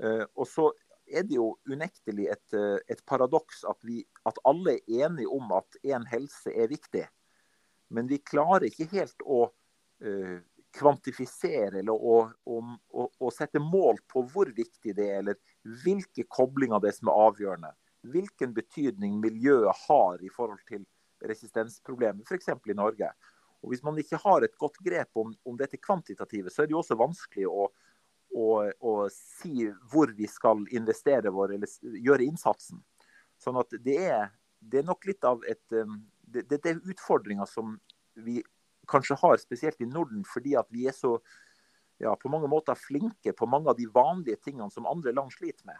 Uh, 0.00 0.24
og 0.34 0.48
så 0.48 0.70
er 1.06 1.26
det 1.28 1.36
jo 1.36 1.50
unektelig 1.68 2.30
et, 2.32 2.56
et 2.90 3.02
paradoks 3.08 3.64
at, 3.68 3.78
vi, 3.84 4.00
at 4.26 4.38
alle 4.48 4.78
er 4.78 5.04
enige 5.06 5.28
om 5.28 5.52
at 5.56 5.78
én 5.84 6.06
helse 6.10 6.52
er 6.52 6.70
viktig. 6.72 7.04
Men 7.92 8.08
vi 8.10 8.22
klarer 8.24 8.68
ikke 8.70 8.88
helt 8.92 9.24
å 9.24 9.44
kvantifisere 10.74 11.78
eller 11.78 11.94
å, 11.94 12.16
å, 12.44 12.56
å, 12.90 13.06
å, 13.20 13.30
sette 13.32 13.62
mål 13.62 14.00
på 14.10 14.24
hvor 14.32 14.50
viktig 14.56 14.94
det 14.96 15.06
er, 15.06 15.20
eller 15.22 15.38
hvilke 15.84 16.26
koblinger 16.28 16.82
det 16.82 16.90
er 16.90 16.98
som 16.98 17.10
er 17.12 17.20
avgjørende. 17.28 17.70
Hvilken 18.14 18.52
betydning 18.56 19.20
miljøet 19.22 19.86
har 19.86 20.24
i 20.24 20.32
forhold 20.32 20.60
til 20.68 20.82
resistensproblemet, 21.24 22.26
f.eks. 22.26 22.50
i 22.50 22.76
Norge. 22.76 23.08
Og 23.64 23.72
Hvis 23.72 23.84
man 23.86 23.98
ikke 24.00 24.20
har 24.20 24.44
et 24.44 24.58
godt 24.60 24.76
grep 24.84 25.20
om, 25.20 25.32
om 25.46 25.56
dette 25.56 25.80
kvantitative, 25.80 26.52
så 26.52 26.62
er 26.62 26.68
det 26.68 26.76
jo 26.76 26.82
også 26.82 26.98
vanskelig 27.00 27.46
å, 27.48 27.70
å, 28.34 28.48
å, 28.80 28.94
si 29.14 29.68
hvor 29.92 30.10
vi 30.16 30.26
skal 30.30 30.64
investere 30.74 31.30
vår, 31.34 31.54
eller 31.56 32.00
gjøre 32.02 32.26
innsatsen. 32.26 32.82
Sånn 33.40 33.58
at 33.60 33.72
det 33.84 33.96
er, 34.08 34.28
det 34.58 34.82
er 34.82 34.88
nok 34.88 35.06
litt 35.06 35.24
av 35.26 35.44
et 35.50 35.76
um, 35.78 36.00
det, 36.34 36.46
det 36.50 36.60
er 36.66 36.82
utfordringer 36.82 37.46
som 37.48 37.76
vi 38.14 38.40
kanskje 38.90 39.16
har, 39.20 39.38
spesielt 39.40 39.80
i 39.80 39.88
Norden, 39.88 40.24
fordi 40.28 40.54
at 40.58 40.68
vi 40.72 40.88
er 40.88 40.96
så 40.96 41.16
ja, 42.02 42.14
på 42.20 42.28
mange 42.28 42.50
måter 42.50 42.78
flinke 42.78 43.32
på 43.36 43.46
mange 43.46 43.70
av 43.70 43.78
de 43.78 43.86
vanlige 43.86 44.40
tingene 44.42 44.70
som 44.72 44.88
andre 44.90 45.14
land 45.14 45.32
sliter 45.32 45.66
med. 45.68 45.78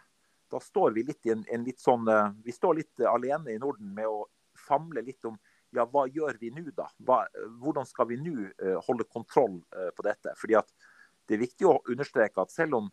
Da 0.51 0.61
står 0.61 0.95
vi 0.95 1.03
litt 1.03 1.27
en, 1.31 1.43
en 1.51 1.65
litt 1.65 1.81
sånn 1.81 2.05
eh, 2.07 2.27
Vi 2.45 2.53
står 2.53 2.77
litt 2.77 3.01
eh, 3.01 3.09
alene 3.09 3.55
i 3.55 3.59
Norden 3.59 3.89
med 3.97 4.07
å 4.07 4.27
famle 4.67 5.01
litt 5.03 5.25
om 5.25 5.35
ja, 5.75 5.83
hva 5.89 6.05
gjør 6.07 6.37
vi 6.39 6.53
nå, 6.55 6.69
da? 6.77 6.85
Hva, 7.03 7.25
hvordan 7.59 7.87
skal 7.89 8.07
vi 8.07 8.19
nå 8.21 8.45
holde 8.85 9.03
kontroll 9.11 9.57
på 9.67 10.05
dette? 10.05 10.31
Fordi 10.39 10.55
at 10.55 10.69
Det 11.25 11.37
er 11.37 11.43
viktig 11.43 11.67
å 11.69 11.79
understreke 11.91 12.43
at 12.43 12.53
selv 12.53 12.79
om 12.79 12.89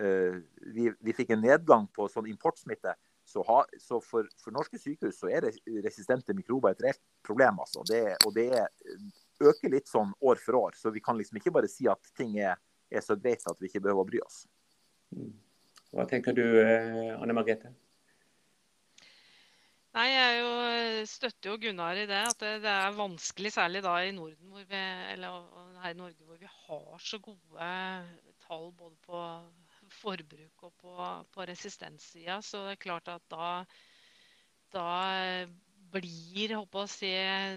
uh, 0.00 0.38
vi, 0.74 0.88
vi, 1.00 1.16
fikk 1.16 1.34
en 1.34 1.44
nedgang 1.44 1.88
på 1.94 2.08
sånn 2.12 2.30
importsmitte, 2.30 2.94
så, 3.24 3.40
ha, 3.48 3.62
så 3.80 4.00
for, 4.04 4.28
for, 4.40 4.52
norske 4.52 4.76
sykehus 4.76 5.16
så 5.16 5.30
er 5.32 5.46
resistente 5.84 6.34
mikrober 6.36 6.74
et 6.74 6.82
reelt 6.84 7.00
problem. 7.24 7.62
Altså. 7.64 7.84
Det, 7.88 8.02
og 8.24 8.34
det 8.36 8.50
er 8.52 8.68
øker 9.40 9.72
litt 9.72 9.88
sånn 9.88 10.12
år 10.20 10.40
for 10.42 10.58
år. 10.60 10.76
Så 10.76 10.92
vi 10.92 11.02
kan 11.04 11.16
liksom 11.18 11.40
ikke 11.40 11.54
bare 11.54 11.70
si 11.72 11.88
at 11.90 12.12
ting 12.18 12.36
er, 12.36 12.60
er 12.92 13.04
så 13.04 13.16
greit 13.16 13.44
at 13.48 13.60
vi 13.60 13.70
ikke 13.70 13.82
behøver 13.86 14.04
å 14.04 14.10
bry 14.10 14.20
oss. 14.24 14.42
Mm. 15.16 15.32
Hva 15.94 16.04
tenker 16.10 16.36
du, 16.36 16.44
eh, 16.60 17.14
Anne 17.14 17.36
Margrethe? 17.36 17.70
Nei, 19.94 20.08
Jeg 20.10 20.38
jo, 20.42 20.54
støtter 21.06 21.52
jo 21.52 21.58
Gunnar 21.62 21.98
i 22.02 22.06
det. 22.10 22.22
At 22.26 22.40
det, 22.42 22.54
det, 22.64 22.70
er 22.70 22.96
vanskelig, 22.98 23.52
særlig 23.54 23.82
da 23.84 23.92
i 24.02 24.14
Norden, 24.14 24.50
hvor 24.50 24.64
vi, 24.66 24.80
eller 25.12 25.44
her 25.84 25.94
i 25.94 25.98
Norge, 25.98 26.26
hvor 26.26 26.40
vi 26.40 26.48
har 26.50 26.96
så 26.98 27.20
gode 27.22 27.68
tall 28.42 28.72
både 28.74 28.96
på 29.06 29.20
forbruk 30.00 30.64
og 30.66 30.72
på, 30.80 30.96
på 31.36 31.46
resistenssida. 31.46 32.40
Så 32.42 32.64
det 32.64 32.72
er 32.74 32.82
klart 32.82 33.12
at 33.12 33.22
da, 33.30 33.52
da 34.74 34.88
blir 35.94 36.56
håper 36.58 36.82
å 36.82 36.90
si, 36.90 37.12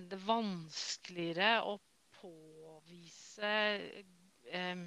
det 0.05 0.21
vanskeligere 0.27 1.63
å 1.65 1.79
påvise 2.19 3.55
eh, 4.53 4.85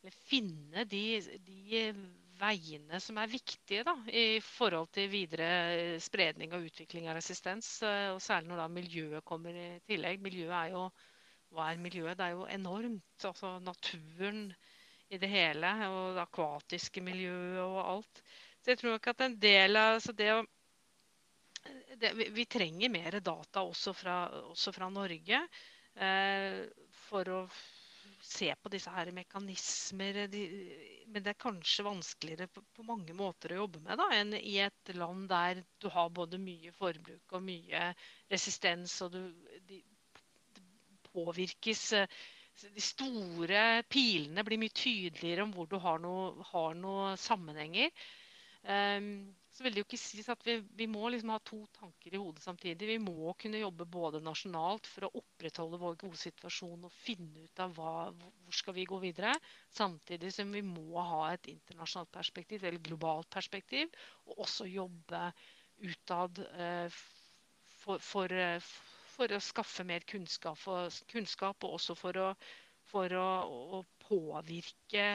Eller 0.00 0.16
finne 0.32 0.88
de, 0.88 1.04
de, 1.44 1.84
veiene 2.40 3.00
som 3.02 3.18
er 3.20 3.30
viktige 3.30 3.84
da, 3.86 3.94
i 4.08 4.40
forhold 4.44 4.90
til 4.96 5.10
videre 5.12 6.00
spredning 6.02 6.54
og 6.56 6.66
utvikling 6.70 7.08
av 7.10 7.18
resistens. 7.18 7.68
Eh, 7.86 8.10
og 8.14 8.20
særlig 8.24 8.50
når 8.50 8.62
da 8.62 8.68
miljøet 8.72 9.26
kommer 9.28 9.56
i 9.56 9.70
tillegg. 9.88 10.22
Miljøet 10.24 10.56
er 10.56 10.74
jo 10.74 10.86
hva 11.50 11.70
er 11.70 11.82
miljøet? 11.82 12.16
Det 12.18 12.28
er 12.28 12.36
jo 12.38 12.46
enormt. 12.50 13.26
Altså 13.26 13.56
naturen 13.64 14.46
i 15.10 15.18
det 15.18 15.30
hele, 15.30 15.72
og 15.90 16.14
det 16.14 16.22
akvatiske 16.22 17.02
miljøet 17.02 17.60
og 17.64 17.80
alt. 17.82 18.22
Så 18.60 18.72
jeg 18.72 18.80
tror 18.80 18.96
ikke 18.96 19.14
at 19.16 19.26
en 19.26 19.36
del 19.42 19.78
av 19.80 19.96
altså 19.98 20.14
det 20.16 20.32
det, 22.00 22.12
vi, 22.16 22.28
vi, 22.32 22.46
trenger 22.48 22.88
mer 22.88 23.18
data 23.20 23.62
også 23.66 23.92
fra, 23.92 24.14
også 24.48 24.72
fra 24.72 24.88
Norge 24.92 25.40
eh, 26.00 26.62
for 27.08 27.32
å 27.34 27.40
se 28.22 28.50
på 28.62 28.72
disse 28.72 28.92
her 28.94 29.10
mekanismer. 29.16 30.22
De, 30.32 30.42
men 31.08 31.24
det 31.24 31.34
er 31.34 31.40
kanskje 31.40 31.86
vanskeligere 31.86 32.48
på, 32.52 32.62
på, 32.76 32.86
mange 32.88 33.14
måter 33.16 33.54
å 33.54 33.62
jobbe 33.62 33.82
med 33.84 34.00
da, 34.00 34.08
enn 34.16 34.34
i 34.38 34.58
et 34.64 34.92
land 34.96 35.28
der 35.30 35.62
du 35.80 35.88
har 35.92 36.12
både 36.14 36.40
mye 36.42 36.72
forbruk 36.76 37.36
og 37.36 37.46
mye 37.46 37.90
resistens, 38.32 38.98
og 39.06 39.16
du, 39.16 39.22
de, 39.68 39.80
de 40.56 40.66
påvirkes 41.10 41.88
de 42.60 42.82
store 42.84 43.60
pilene 43.88 44.44
blir 44.44 44.60
mye 44.60 44.74
tydeligere 44.76 45.46
om 45.46 45.52
hvor 45.54 45.68
du 45.70 45.78
har 45.80 46.00
noen 46.02 46.82
noe 46.82 47.12
sammenhenger. 47.20 47.88
Um, 48.60 49.30
så 49.60 49.64
vil 49.66 49.74
det 49.76 49.82
jo 49.82 49.86
ikke 49.90 49.98
sies 50.00 50.28
at 50.32 50.44
vi, 50.46 50.54
vi 50.72 50.86
må 50.88 51.10
liksom 51.12 51.34
ha 51.34 51.36
to 51.44 51.58
tanker 51.76 52.14
i 52.16 52.20
hodet 52.22 52.40
samtidig. 52.40 52.86
Vi 52.88 52.94
må 53.04 53.34
kunne 53.36 53.58
jobbe 53.60 53.84
både 53.92 54.22
nasjonalt 54.24 54.88
for 54.88 55.04
å 55.04 55.10
opprettholde 55.20 55.80
vår 55.82 55.98
gode 56.00 56.16
situasjon 56.16 56.86
og 56.88 56.94
finne 56.96 57.44
ut 57.44 57.60
av 57.60 57.74
hva, 57.76 57.92
hvor 58.08 58.56
skal 58.56 58.78
vi 58.78 58.86
gå 58.88 58.96
videre, 59.02 59.34
samtidig 59.76 60.32
som 60.32 60.56
vi 60.56 60.64
må 60.64 61.04
ha 61.04 61.26
et 61.34 61.50
internasjonalt 61.52 62.08
perspektiv, 62.16 62.64
eller 62.64 62.80
globalt 62.88 63.28
perspektiv, 63.36 63.92
og 64.30 64.40
også 64.46 64.70
jobbe 64.70 65.26
utad 65.92 66.40
eh, 66.56 66.96
for, 67.84 68.00
for, 68.00 68.32
uh, 68.32 68.72
for, 69.12 69.36
å 69.36 69.44
skaffe 69.44 69.84
mer 69.84 70.08
kunnskap, 70.08 70.56
for, 70.64 70.88
kunnskap 71.12 71.68
og 71.68 71.76
også 71.82 72.00
for 72.00 72.16
å, 72.16 72.32
for 72.88 73.12
å, 73.12 73.30
å 73.76 73.84
påvirke 74.08 75.08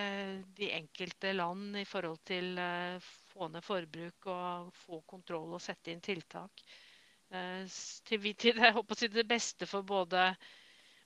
de 0.62 0.74
enkelte 0.84 1.34
land 1.34 1.82
i 1.82 1.90
forhold 1.90 2.22
til 2.30 2.54
uh, 2.62 3.14
få 3.36 3.50
ned 3.52 3.64
forbruk 3.64 4.28
og 4.32 4.74
få 4.86 5.02
kontroll 5.08 5.56
og 5.58 5.64
sette 5.64 5.92
inn 5.92 6.04
tiltak. 6.04 6.64
Uh, 7.30 7.66
til, 8.08 8.30
til 8.40 8.62
si, 8.96 9.10
det 9.12 9.26
beste 9.28 9.68
for 9.68 9.84
både 9.88 10.30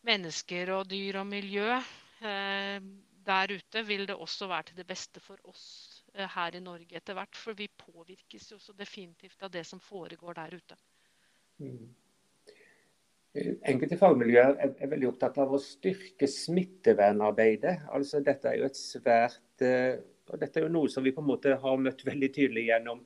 mennesker 0.06 0.76
og 0.78 0.90
dyr 0.92 1.22
og 1.24 1.30
miljø. 1.30 1.80
Uh, 2.22 2.78
der 3.30 3.56
ute 3.56 3.84
vil 3.86 4.06
det 4.08 4.16
også 4.16 4.48
være 4.50 4.70
til 4.70 4.80
det 4.80 4.88
beste 4.90 5.22
for 5.22 5.38
oss 5.50 5.66
her 6.16 6.56
i 6.58 6.62
Norge 6.64 6.98
etter 6.98 7.18
hvert. 7.18 7.38
For 7.38 7.58
vi 7.58 7.68
påvirkes 7.70 8.52
jo 8.54 8.60
så 8.62 8.74
definitivt 8.74 9.44
av 9.46 9.52
det 9.54 9.66
som 9.68 9.82
foregår 9.84 10.40
der 10.40 10.56
ute. 10.58 10.78
Mm. 11.60 11.90
Enkelte 13.70 13.98
fagmiljøer 14.00 14.56
er, 14.58 14.72
er, 14.74 14.90
veldig 14.90 15.12
opptatt 15.12 15.36
av 15.42 15.52
å 15.54 15.60
styrke 15.62 16.28
smittevernarbeidet. 16.28 17.76
Altså, 17.94 18.24
dette 18.26 18.50
er 18.50 18.58
jo 18.58 18.70
et 18.70 18.80
svært 18.80 19.66
uh, 19.66 20.00
og 20.30 20.38
Dette 20.42 20.62
er 20.62 20.68
jo 20.68 20.74
noe 20.74 20.90
som 20.92 21.06
vi 21.06 21.14
på 21.16 21.24
en 21.24 21.30
måte 21.30 21.56
har 21.62 21.82
møtt 21.82 22.04
veldig 22.06 22.30
tydelig 22.36 22.68
gjennom 22.70 23.02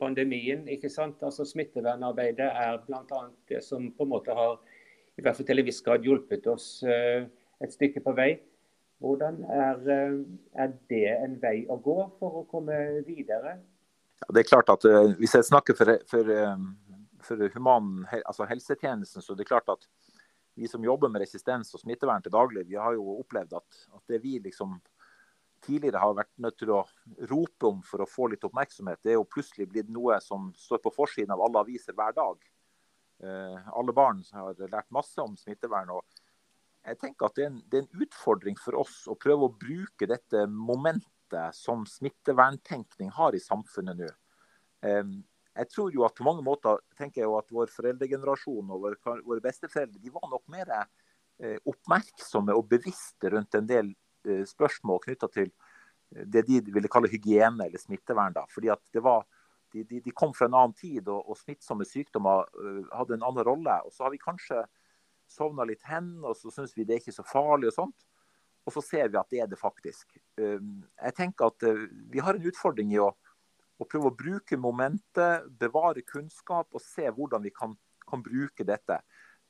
pandemien. 0.00 0.64
ikke 0.68 0.90
sant? 0.90 1.22
Altså 1.22 1.46
Smittevernarbeidet 1.46 2.48
er 2.48 2.80
bl.a. 2.86 3.20
det 3.48 3.60
som 3.64 3.90
på 3.92 4.06
en 4.06 4.14
måte 4.14 4.34
har 4.34 4.56
i 5.14 5.22
hvert 5.22 5.36
fall 5.36 5.46
til 5.46 5.62
en 5.62 5.68
viss 5.68 5.82
grad 5.84 6.06
hjulpet 6.06 6.48
oss 6.50 6.68
uh, 6.82 7.26
et 7.62 7.74
stykke 7.74 8.02
på 8.04 8.16
vei. 8.16 8.32
Hvordan 9.04 9.42
er, 9.52 9.80
eh, 9.90 10.14
er, 10.62 10.70
det 10.88 11.06
en 11.12 11.34
vei 11.42 11.66
å 11.68 11.76
gå 11.82 11.96
for 12.18 12.40
å 12.40 12.44
komme 12.48 12.76
videre? 13.04 13.58
Ja, 14.22 14.28
det 14.32 14.44
er 14.44 14.48
klart 14.48 14.70
at 14.72 14.86
uh, 14.88 15.10
Hvis 15.18 15.34
jeg 15.36 15.44
snakker 15.50 15.76
for, 15.76 15.90
for, 16.08 16.30
for 17.26 17.42
human, 17.52 18.06
altså 18.22 18.46
helsetjenesten, 18.48 19.22
så 19.22 19.36
det 19.36 19.44
er 19.44 19.50
klart 19.50 19.68
at 19.74 19.84
vi 20.54 20.70
som 20.70 20.86
jobber 20.86 21.10
med 21.10 21.24
resistens 21.24 21.74
og 21.74 21.82
smittevern 21.82 22.22
til 22.24 22.32
daglig, 22.32 22.64
vi 22.70 22.78
har 22.80 22.94
jo 22.96 23.18
opplevd 23.18 23.56
at, 23.58 23.80
at 23.98 24.14
det 24.14 24.22
vi 24.22 24.38
liksom 24.42 24.78
tidligere 25.64 26.02
har 26.02 26.16
vært 26.16 26.32
nødt 26.44 26.58
til 26.60 26.72
å 26.74 26.82
rope 27.30 27.70
om 27.70 27.80
for 27.86 28.04
å 28.04 28.08
få 28.08 28.28
litt 28.32 28.44
oppmerksomhet, 28.46 29.00
det 29.02 29.14
er 29.14 29.18
jo 29.18 29.28
plutselig 29.28 29.68
blitt 29.70 29.90
noe 29.92 30.20
som 30.22 30.50
står 30.58 30.82
på 30.84 30.92
forsiden 30.94 31.34
av 31.34 31.42
alle 31.44 31.64
aviser 31.64 31.96
hver 31.96 32.14
dag. 32.16 32.44
Uh, 33.24 33.58
alle 33.78 33.94
barn 33.94 34.20
har 34.34 34.58
lært 34.68 34.90
masse 34.92 35.22
om 35.22 35.36
smittevern. 35.38 35.94
og 35.94 36.04
jeg 36.84 36.98
tenker 37.00 37.28
at 37.28 37.36
det 37.38 37.44
er, 37.44 37.50
en, 37.52 37.60
det 37.70 37.78
er, 37.78 37.84
en, 37.86 38.02
utfordring 38.04 38.58
for 38.60 38.76
oss 38.82 39.04
å 39.08 39.16
prøve 39.16 39.48
å 39.48 39.54
bruke 39.56 40.08
dette 40.10 40.44
momentet 40.50 41.56
som 41.56 41.86
smitteverntenkning 41.88 43.08
har 43.16 43.34
i 43.34 43.40
samfunnet 43.40 44.02
nå. 44.02 44.10
Jeg 44.84 45.70
tror 45.70 45.94
jo 45.94 46.04
at 46.04 46.16
på 46.18 46.26
mange 46.26 46.42
måter 46.44 46.80
tenker 46.98 47.22
jeg 47.22 47.30
jo 47.30 47.38
at 47.38 47.52
vår 47.54 47.70
foreldregenerasjon 47.72 48.72
og 48.74 48.88
våre, 48.88 49.40
besteforeldre 49.42 50.02
de 50.02 50.12
var 50.12 50.26
nok 50.30 50.42
mer 50.50 50.72
eh, 50.74 51.56
oppmerksomme 51.70 52.56
og 52.58 52.66
bevisste 52.72 53.30
rundt 53.30 53.54
en 53.54 53.68
del 53.68 53.92
eh, 53.92 54.03
spørsmål 54.48 55.02
knytta 55.04 55.28
til 55.32 55.50
eh, 55.50 56.24
det 56.26 56.44
de 56.48 56.60
ville 56.72 56.90
kalle 56.92 57.10
hygiene 57.12 57.66
eller 57.66 57.80
smittevern. 57.80 58.34
da, 58.36 58.46
fordi 58.50 58.72
at 58.72 59.02
var 59.02 59.26
de, 59.74 59.84
de, 59.84 60.00
de 60.00 60.14
kom 60.14 60.34
fra 60.34 60.46
en 60.46 60.54
annen 60.54 60.76
tid, 60.78 61.08
og, 61.08 61.24
og 61.28 61.38
smittsomme 61.38 61.86
sykdommer 61.88 62.46
uh, 62.46 62.82
hadde 62.94 63.16
en 63.16 63.24
annen 63.26 63.46
rolle. 63.46 63.80
Og 63.82 63.92
så 63.92 64.06
har 64.06 64.12
vi 64.14 64.22
kanskje 64.22 64.60
sovna 65.30 65.66
litt 65.66 65.82
hen, 65.88 66.20
og 66.22 66.36
så 66.38 66.52
syns 66.54 66.76
vi 66.76 66.84
det 66.86 66.94
er 66.94 67.02
ikke 67.02 67.16
så 67.16 67.24
farlig 67.26 67.72
og 67.72 67.78
sånt. 67.80 68.06
Og 68.64 68.76
så 68.76 68.84
ser 68.84 69.10
vi 69.10 69.18
at 69.18 69.32
det 69.34 69.40
er 69.42 69.50
det 69.50 69.58
faktisk. 69.58 70.14
Um, 70.38 70.84
jeg 71.00 71.16
tenker 71.18 71.50
at 71.50 71.66
vi 72.12 72.22
har 72.22 72.38
en 72.38 72.46
utfordring 72.46 72.94
i 72.94 73.02
å, 73.02 73.10
å, 73.10 73.88
prøve 73.88 74.12
å 74.12 74.14
bruke 74.14 74.60
momentet, 74.60 75.50
bevare 75.58 76.06
kunnskap 76.06 76.70
og 76.70 76.84
se 76.84 77.10
hvordan 77.10 77.42
vi 77.42 77.52
kan, 77.52 77.74
kan 78.06 78.22
bruke 78.22 78.66
dette. 78.68 79.02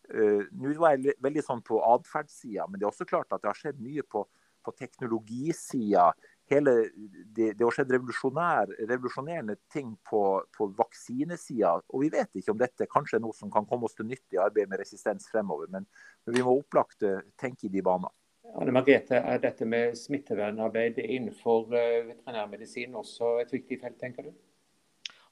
Nå 0.04 0.74
var 0.76 0.98
jeg 0.98 1.14
veldig 1.24 1.42
sånn 1.44 1.62
på 1.64 1.78
atferdssida, 1.80 2.66
men 2.68 2.76
det 2.76 2.84
er 2.84 2.90
også 2.90 3.06
klart 3.08 3.30
at 3.32 3.40
det 3.40 3.48
har 3.48 3.56
skjedd 3.56 3.78
mye 3.80 4.02
på, 4.04 4.24
på 4.64 4.74
teknologisida. 4.78 6.08
Hele, 6.50 6.74
det, 6.94 7.54
det, 7.54 7.62
har 7.62 7.72
skjedd 7.72 7.94
revolusjonerende 7.94 9.56
ting 9.72 9.94
på, 10.08 10.24
på 10.56 10.68
vaksinesida. 10.76 11.76
Og 11.92 12.04
vi 12.04 12.10
vet 12.12 12.40
ikke 12.40 12.52
om 12.52 12.60
dette 12.60 12.88
kanskje 12.90 13.20
er 13.20 13.24
noe 13.24 13.36
som 13.36 13.52
kan 13.52 13.68
komme 13.68 13.88
oss 13.88 13.96
til 13.96 14.08
nytte 14.08 14.36
i 14.36 14.42
arbeidet 14.42 14.72
med 14.72 14.82
resistens 14.82 15.30
fremover. 15.32 15.70
Men, 15.72 15.88
men 16.26 16.36
vi 16.36 16.44
må 16.44 16.58
opplagt 16.58 17.06
tenke 17.40 17.68
i 17.68 17.72
de 17.72 17.84
banene. 17.84 18.12
Anne 18.54 18.74
Margrethe, 18.76 19.16
Er 19.16 19.40
dette 19.42 19.64
med 19.66 19.96
smittevernarbeid 19.98 20.98
innenfor 21.00 21.72
uh, 21.72 22.08
veterinærmedisin 22.10 22.94
også 22.94 23.38
et 23.42 23.52
viktig 23.52 23.80
felt, 23.80 23.96
tenker 24.00 24.28
du? 24.28 24.34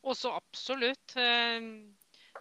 Også 0.03 0.33
absolutt. 0.35 1.15
Ehm, 1.21 1.93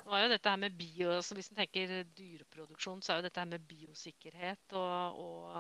nå 0.01 0.15
er 0.15 0.23
jo 0.23 0.31
dette 0.31 0.49
her 0.49 0.61
med 0.63 0.77
bio, 0.77 1.19
så 1.21 1.35
Hvis 1.37 1.51
en 1.51 1.59
tenker 1.59 1.91
dyreproduksjon, 2.17 3.01
så 3.01 3.13
er 3.13 3.19
jo 3.19 3.27
dette 3.27 3.43
her 3.43 3.51
med 3.51 3.67
biosikkerhet 3.69 4.73
og, 4.73 5.19
og, 5.21 5.51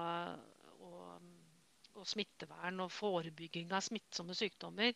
og 1.99 2.07
smittevern 2.07 2.79
og 2.85 2.93
forebygging 2.93 3.71
av 3.75 3.83
smittsomme 3.85 4.35
sykdommer, 4.37 4.93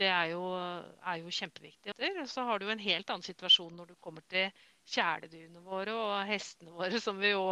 det 0.00 0.08
er 0.10 0.30
jo, 0.32 0.42
er 1.06 1.20
jo, 1.22 1.30
kjempeviktig. 1.30 1.94
Så 2.30 2.44
har 2.48 2.58
du 2.58 2.66
en 2.70 2.82
helt 2.82 3.10
annen 3.10 3.26
situasjon 3.26 3.76
når 3.78 3.92
du 3.92 3.98
kommer 4.02 4.24
til 4.30 4.50
kjæledyrene 4.90 5.62
våre 5.64 5.94
og 5.94 6.14
hestene 6.28 6.74
våre, 6.74 7.00
som 7.00 7.20
vi 7.22 7.34
jo 7.34 7.44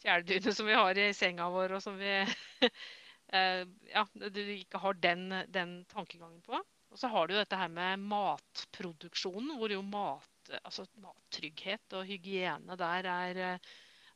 Kjæledyrene 0.00 0.52
som 0.56 0.64
vi 0.64 0.76
har 0.78 0.96
i 0.96 1.10
senga 1.12 1.46
vår, 1.52 1.74
og 1.76 1.82
som 1.84 1.98
vi 2.00 2.08
eh, 3.36 3.64
ja, 3.92 4.04
du 4.16 4.38
ikke 4.40 4.80
har 4.80 4.96
den, 4.96 5.26
den, 5.52 5.74
tankegangen 5.90 6.40
på. 6.46 6.56
Og 6.90 6.98
så 6.98 7.10
har 7.12 7.28
du 7.28 7.34
dette 7.36 7.58
her 7.60 7.68
med 7.68 8.06
matproduksjonen, 8.08 9.52
hvor 9.60 9.74
jo 9.74 9.82
mat, 9.84 10.54
altså 10.62 10.86
mattrygghet 11.04 11.98
og 11.98 12.08
hygiene 12.08 12.78
der 12.80 13.10
er, 13.12 13.42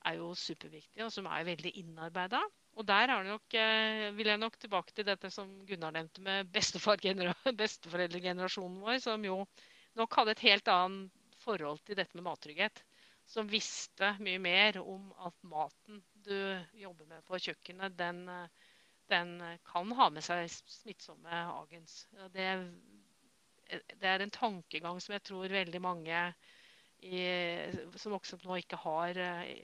er 0.08 0.16
jo 0.16 0.32
superviktig, 0.32 1.04
og 1.04 1.12
som 1.12 1.28
er 1.28 1.44
veldig 1.52 1.74
innarbeida. 1.82 2.40
Og 2.74 2.82
der 2.88 3.12
nok, 3.26 3.54
eh, 3.54 4.16
vil 4.16 4.26
jeg 4.32 4.42
nok 4.42 4.56
tilbake 4.58 4.92
til 4.94 5.04
dette 5.06 5.30
som 5.30 5.66
Gunnar 5.68 5.92
nevnte 5.94 6.20
med 6.24 6.50
besteforeldregenerasjonen 6.54 8.80
vår, 8.82 8.98
som 9.04 9.24
jo 9.24 9.36
nok 9.98 10.10
hadde 10.18 10.30
et 10.34 10.46
helt 10.48 10.68
annet 10.72 11.10
forhold 11.44 11.80
til 11.86 11.96
dette 11.98 12.16
med 12.16 12.26
mattrygghet 12.26 12.76
som 13.26 13.48
visste 13.48 14.14
mye 14.20 14.40
mer 14.42 14.78
om 14.82 15.08
at 15.26 15.36
maten 15.48 16.02
du 16.26 16.36
jobber 16.76 17.08
med 17.08 17.24
på 17.28 17.40
kjøkkenet, 17.40 17.96
den, 17.98 18.24
den 19.12 19.34
kan 19.66 19.94
ha 19.98 20.10
med 20.12 20.24
seg 20.24 20.48
smittsomme 20.50 21.40
agens. 21.54 22.04
Det, 22.34 22.48
det, 23.70 24.10
er 24.10 24.24
en 24.24 24.34
tankegang 24.34 25.00
som 25.00 25.16
jeg 25.16 25.24
tror 25.24 25.52
veldig 25.52 25.80
mange 25.84 26.26
i, 27.04 27.24
som 28.00 28.16
også 28.16 28.40
nå 28.44 28.60
ikke 28.60 28.80
har 28.84 29.20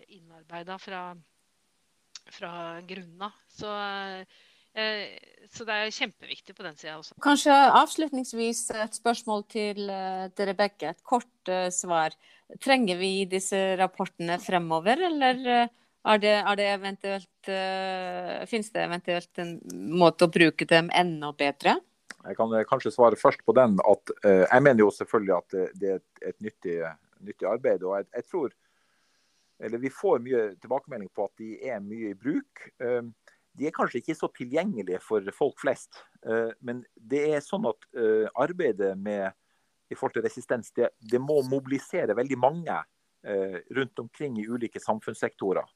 innarbeida 0.08 0.78
fra, 0.80 1.04
fra 2.30 2.52
grunnen 2.86 3.28
av. 3.28 3.36
Så 3.50 3.72
Eh, 4.78 5.18
så 5.50 5.64
det 5.66 5.74
er 5.74 5.94
kjempeviktig 5.94 6.54
på 6.54 6.62
den 6.62 6.76
sida 6.78 6.94
også. 7.00 7.16
Kanskje 7.24 7.54
avslutningsvis 7.80 8.68
et 8.84 8.94
spørsmål 8.94 9.44
til 9.50 9.90
eh, 9.90 10.28
dere 10.38 10.54
begge. 10.58 10.92
Et 10.92 11.02
kort 11.02 11.50
uh, 11.50 11.66
svar. 11.74 12.14
Trenger 12.62 12.98
vi 13.00 13.26
disse 13.30 13.58
rapportene 13.80 14.38
fremover, 14.42 15.02
eller 15.10 15.42
er 15.50 16.22
det, 16.22 16.36
er 16.38 16.58
det 16.58 16.68
eventuelt 16.70 17.50
uh, 17.50 18.46
Fins 18.50 18.70
det 18.74 18.86
eventuelt 18.86 19.42
en 19.42 19.56
måte 20.00 20.26
å 20.26 20.32
bruke 20.32 20.66
dem 20.70 20.90
enda 20.94 21.32
bedre? 21.36 21.76
Jeg 22.20 22.36
kan 22.36 22.54
kanskje 22.68 22.92
svare 22.94 23.18
først 23.18 23.42
på 23.46 23.54
den. 23.58 23.78
at 23.82 24.14
uh, 24.22 24.46
Jeg 24.46 24.66
mener 24.66 24.84
jo 24.84 24.94
selvfølgelig 24.94 25.36
at 25.36 25.56
det, 25.56 25.68
det 25.82 25.92
er 25.92 26.00
et, 26.00 26.24
et 26.30 26.38
nyttig, 26.46 26.76
nyttig, 27.26 27.48
arbeid. 27.50 27.82
og 27.82 27.98
jeg, 27.98 28.10
jeg, 28.14 28.28
tror, 28.30 28.54
eller 29.60 29.78
Vi 29.78 29.90
får 29.92 30.22
mye 30.24 30.46
tilbakemelding 30.60 31.10
på 31.14 31.28
at 31.28 31.42
de 31.42 31.52
er 31.68 31.82
mye 31.84 32.14
i 32.14 32.18
bruk. 32.18 32.64
Uh, 32.82 33.12
de 33.58 33.68
er 33.68 33.74
kanskje 33.74 34.00
ikke 34.00 34.16
så 34.16 34.30
tilgjengelige 34.34 35.00
for 35.04 35.26
folk 35.36 35.58
flest. 35.60 36.00
Eh, 36.26 36.52
men 36.64 36.84
det 36.94 37.22
er 37.34 37.44
sånn 37.44 37.66
at 37.70 37.88
eh, 37.98 38.26
arbeidet 38.38 38.94
med 38.98 39.30
i 39.90 39.98
forhold 39.98 40.14
til 40.16 40.26
resistens, 40.26 40.70
det, 40.76 40.92
det 41.02 41.18
må 41.22 41.40
mobilisere 41.50 42.14
veldig 42.14 42.38
mange 42.38 42.76
eh, 43.26 43.58
rundt 43.76 44.04
omkring 44.04 44.38
i 44.38 44.46
ulike 44.46 44.82
samfunnssektorer. 44.82 45.66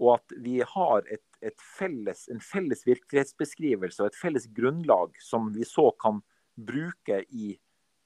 Og 0.00 0.12
at 0.18 0.36
vi 0.44 0.58
har 0.64 1.08
et, 1.12 1.24
et 1.44 1.64
felles, 1.78 2.26
en 2.32 2.40
felles 2.44 2.84
virkelighetsbeskrivelse 2.86 4.02
og 4.02 4.10
et 4.10 4.20
felles 4.20 4.46
grunnlag 4.56 5.16
som 5.24 5.50
vi 5.56 5.66
så 5.68 5.90
kan 6.00 6.22
bruke 6.56 7.22
i 7.30 7.56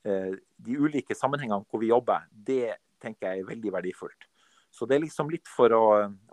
de 0.04 0.74
ulike 0.76 1.14
sammenhengene 1.16 1.64
hvor 1.70 1.80
vi 1.80 1.88
jobber, 1.88 2.26
det 2.28 2.74
tenker 3.00 3.30
jeg 3.30 3.40
er 3.40 3.46
veldig 3.48 3.70
verdifullt. 3.72 4.26
Så 4.74 4.88
det 4.90 4.96
er 4.96 5.04
liksom 5.04 5.28
litt 5.30 5.46
for 5.46 5.70
å, 5.70 5.84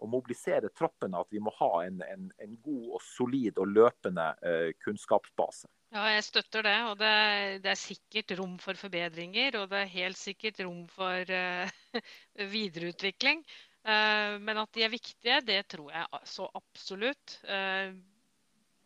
å 0.01 0.07
mobilisere 0.09 0.71
troppene 0.73 1.19
at 1.21 1.29
vi 1.29 1.41
må 1.43 1.53
ha 1.59 1.83
en, 1.85 1.99
en, 2.01 2.31
en 2.41 2.55
god 2.65 2.97
og 2.97 3.03
solid 3.05 3.59
og 3.61 3.69
løpende 3.69 4.31
eh, 4.41 4.71
kunnskapsbase. 4.81 5.69
Ja, 5.91 6.07
jeg 6.15 6.23
støtter 6.25 6.65
det. 6.65 6.77
Og 6.89 6.95
det, 6.97 7.15
det, 7.61 7.73
er 7.73 7.79
sikkert 7.79 8.31
rom 8.39 8.55
for 8.63 8.79
forbedringer. 8.79 9.59
Og 9.59 9.67
det 9.69 9.83
er 9.83 9.91
helt 9.93 10.17
sikkert 10.17 10.61
rom 10.63 10.85
for 10.89 11.33
uh, 11.35 11.99
videreutvikling. 12.55 13.43
Uh, 13.85 14.39
men 14.41 14.61
at 14.61 14.71
de 14.77 14.85
er 14.85 14.93
viktige, 14.93 15.41
det 15.45 15.59
tror 15.73 15.91
jeg 15.91 16.23
så 16.31 16.47
absolutt. 16.57 17.35
Uh, 17.43 17.91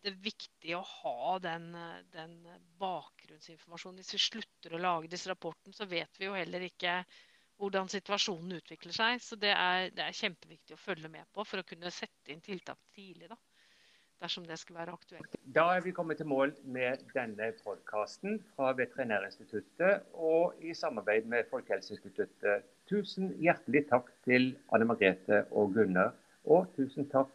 det 0.01 0.11
er 0.11 0.25
viktig 0.25 0.75
å 0.77 0.83
ha 0.85 1.37
den, 1.41 1.71
den 2.13 2.35
bakgrunnsinformasjonen. 2.81 4.03
Hvis 4.03 4.17
vi 4.17 4.25
slutter 4.25 4.75
å 4.75 4.81
lage 4.81 5.09
disse 5.09 5.31
rapportene, 5.31 5.73
så 5.73 5.87
vet 5.89 6.19
vi 6.19 6.27
jo 6.27 6.35
heller 6.37 6.67
ikke 6.67 6.99
hvordan 7.59 7.89
situasjonen 7.91 8.57
utvikler 8.59 8.95
seg. 8.95 9.19
Så 9.23 9.37
det 9.39 9.51
er, 9.53 9.89
det 9.95 10.05
er, 10.05 10.15
kjempeviktig 10.15 10.75
å 10.75 10.81
følge 10.81 11.11
med 11.11 11.27
på 11.33 11.45
for 11.47 11.61
å 11.61 11.67
kunne 11.67 11.91
sette 11.93 12.33
inn 12.33 12.43
tiltak 12.43 12.79
tidlig. 12.95 13.29
da, 13.31 13.37
Dersom 14.23 14.45
det 14.47 14.57
skulle 14.59 14.79
være 14.79 14.95
aktuelt. 14.95 15.37
Da 15.55 15.65
er 15.75 15.83
vi 15.83 15.93
kommet 15.95 16.21
til 16.21 16.29
mål 16.31 16.53
med 16.63 17.03
denne 17.13 17.51
podkasten 17.63 18.39
fra 18.55 18.71
Veterinærinstituttet 18.77 20.05
og 20.13 20.55
i 20.63 20.73
samarbeid 20.73 21.27
med 21.31 21.49
Folkehelseinstituttet. 21.51 22.63
Tusen 22.89 23.33
hjertelig 23.43 23.85
takk 23.91 24.11
til 24.27 24.53
Anne 24.73 24.87
Margrethe 24.87 25.43
og 25.51 25.75
Gunnar. 25.75 26.13
Og 26.45 26.69
tusen 26.77 27.09
takk 27.11 27.33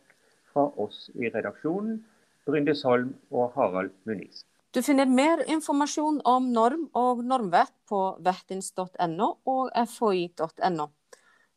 fra 0.53 0.69
oss 0.83 1.09
i 1.15 1.31
redaksjonen, 1.31 2.01
Bryndis 2.47 2.83
Holm 2.87 3.13
og 3.31 3.53
Harald 3.55 3.93
Muniz. 4.09 4.45
Du 4.71 4.83
finner 4.87 5.07
mer 5.07 5.41
informasjon 5.51 6.21
om 6.31 6.45
norm 6.55 6.85
og 6.95 7.25
normvett 7.27 7.73
på 7.91 8.03
vettins.no 8.23 9.27
og 9.51 9.73
fhi.no. 9.91 10.87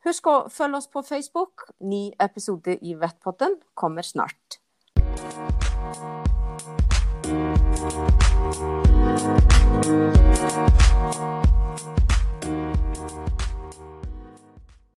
Husk 0.08 0.30
å 0.32 0.34
følge 0.50 0.80
oss 0.80 0.90
på 0.90 1.04
Facebook. 1.06 1.68
Ny 1.86 2.08
episode 2.26 2.74
i 2.82 2.96
Vettpotten 2.98 3.60
kommer 3.78 4.02
snart. 4.02 4.60
Thank 12.34 13.23